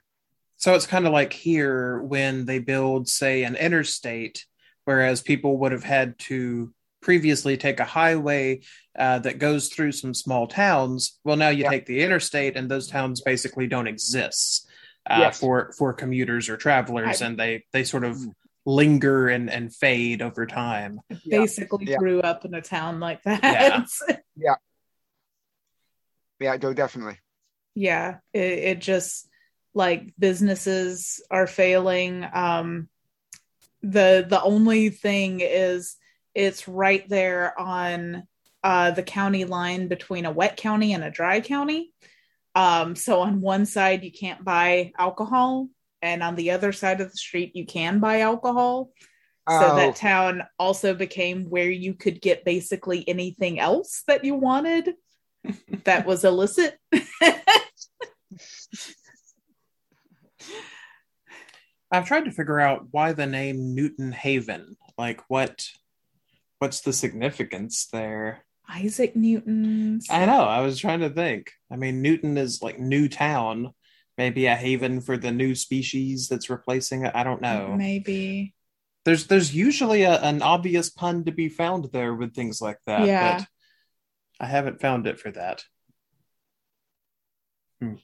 [0.56, 4.46] So it's kind of like here when they build, say, an interstate,
[4.84, 8.60] whereas people would have had to previously take a highway
[8.96, 11.18] uh, that goes through some small towns.
[11.24, 11.70] Well, now you Yeah.
[11.70, 14.68] take the interstate, and those towns basically don't exist
[15.10, 15.40] uh, Yes.
[15.40, 18.14] for for commuters or travelers, I- and they they sort of
[18.64, 21.00] linger and and fade over time.
[21.24, 21.40] Yeah.
[21.40, 21.98] Basically Yeah.
[21.98, 23.42] grew up in a town like that.
[24.36, 24.54] Yeah.
[26.40, 27.18] yeah Go definitely
[27.74, 29.28] yeah it, it just
[29.74, 32.88] like businesses are failing um
[33.82, 35.96] the the only thing is
[36.34, 38.24] it's right there on
[38.62, 41.92] uh the county line between a wet county and a dry county
[42.54, 45.68] um so on one side you can't buy alcohol
[46.02, 48.90] and on the other side of the street you can buy alcohol
[49.48, 49.76] so Oh.
[49.76, 54.94] that town also became where you could get basically anything else that you wanted
[55.84, 56.78] that was illicit
[61.90, 64.76] I've tried to figure out why the name Newton Haven.
[64.96, 65.66] Like what
[66.58, 68.44] what's the significance there?
[68.68, 70.06] Isaac Newton's.
[70.08, 70.42] I know.
[70.44, 71.52] I was trying to think.
[71.70, 73.72] I mean, Newton is like new town,
[74.18, 77.12] maybe a haven for the new species that's replacing it.
[77.14, 77.74] I don't know.
[77.76, 78.54] Maybe.
[79.04, 83.06] There's there's usually a, an obvious pun to be found there with things like that,
[83.06, 83.38] Yeah.
[83.38, 83.46] but
[84.38, 85.64] I haven't found it for that.
[87.80, 87.94] Hmm.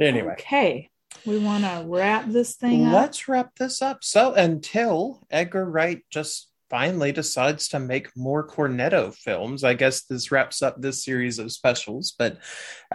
[0.00, 0.88] Anyway, Okay.
[1.26, 2.92] We want to wrap this thing up.
[2.94, 4.02] let's wrap this up.
[4.02, 10.32] So until Edgar Wright just finally decides to make more Cornetto films, I guess this
[10.32, 12.14] wraps up this series of specials.
[12.18, 12.38] But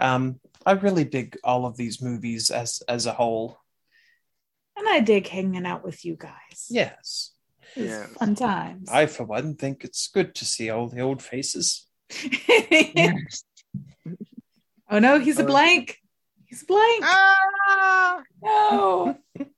[0.00, 3.58] um, I really dig all of these movies as as a whole.
[4.76, 6.66] And I dig hanging out with you guys.
[6.70, 7.32] Yes,
[7.74, 8.06] Yeah.
[8.18, 8.88] fun times.
[8.90, 11.86] I for one think it's good to see all the old faces.
[12.94, 13.44] Yes.
[14.90, 15.98] oh no, he's a Uh, blank.
[16.46, 17.04] He's blank.
[17.04, 18.22] Ah!
[18.42, 19.18] No.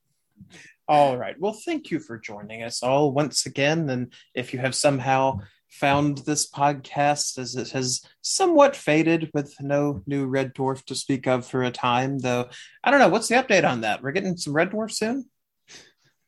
[0.89, 1.37] All right.
[1.39, 3.89] Well, thank you for joining us all once again.
[3.91, 5.39] And if you have somehow
[5.81, 11.27] found this podcast as it has somewhat faded with no new Red Dwarf to speak
[11.27, 12.49] of for a time, though,
[12.85, 13.09] I don't know.
[13.09, 14.03] What's the update on that?
[14.03, 15.29] We're getting some Red Dwarf soon?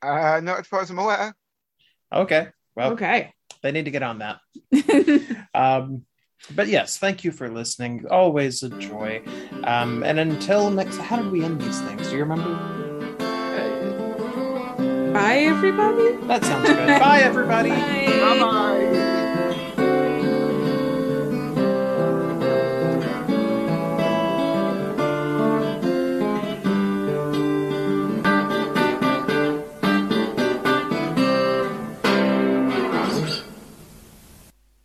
[0.01, 1.35] Uh, not as far as I'm aware.
[2.13, 2.49] Okay.
[2.75, 3.35] Well, okay.
[3.63, 4.39] they need to get on that.
[5.55, 6.07] Um,
[6.57, 8.07] but yes, thank you for listening.
[8.11, 9.23] Always a joy.
[9.65, 12.09] Um, and until next, how did we end these things?
[12.09, 12.83] Do you remember?
[15.13, 16.17] Bye, everybody.
[16.27, 16.99] That sounds good.
[16.99, 17.69] Bye, everybody.
[17.69, 18.07] Bye.
[18.07, 18.72] Bye bye.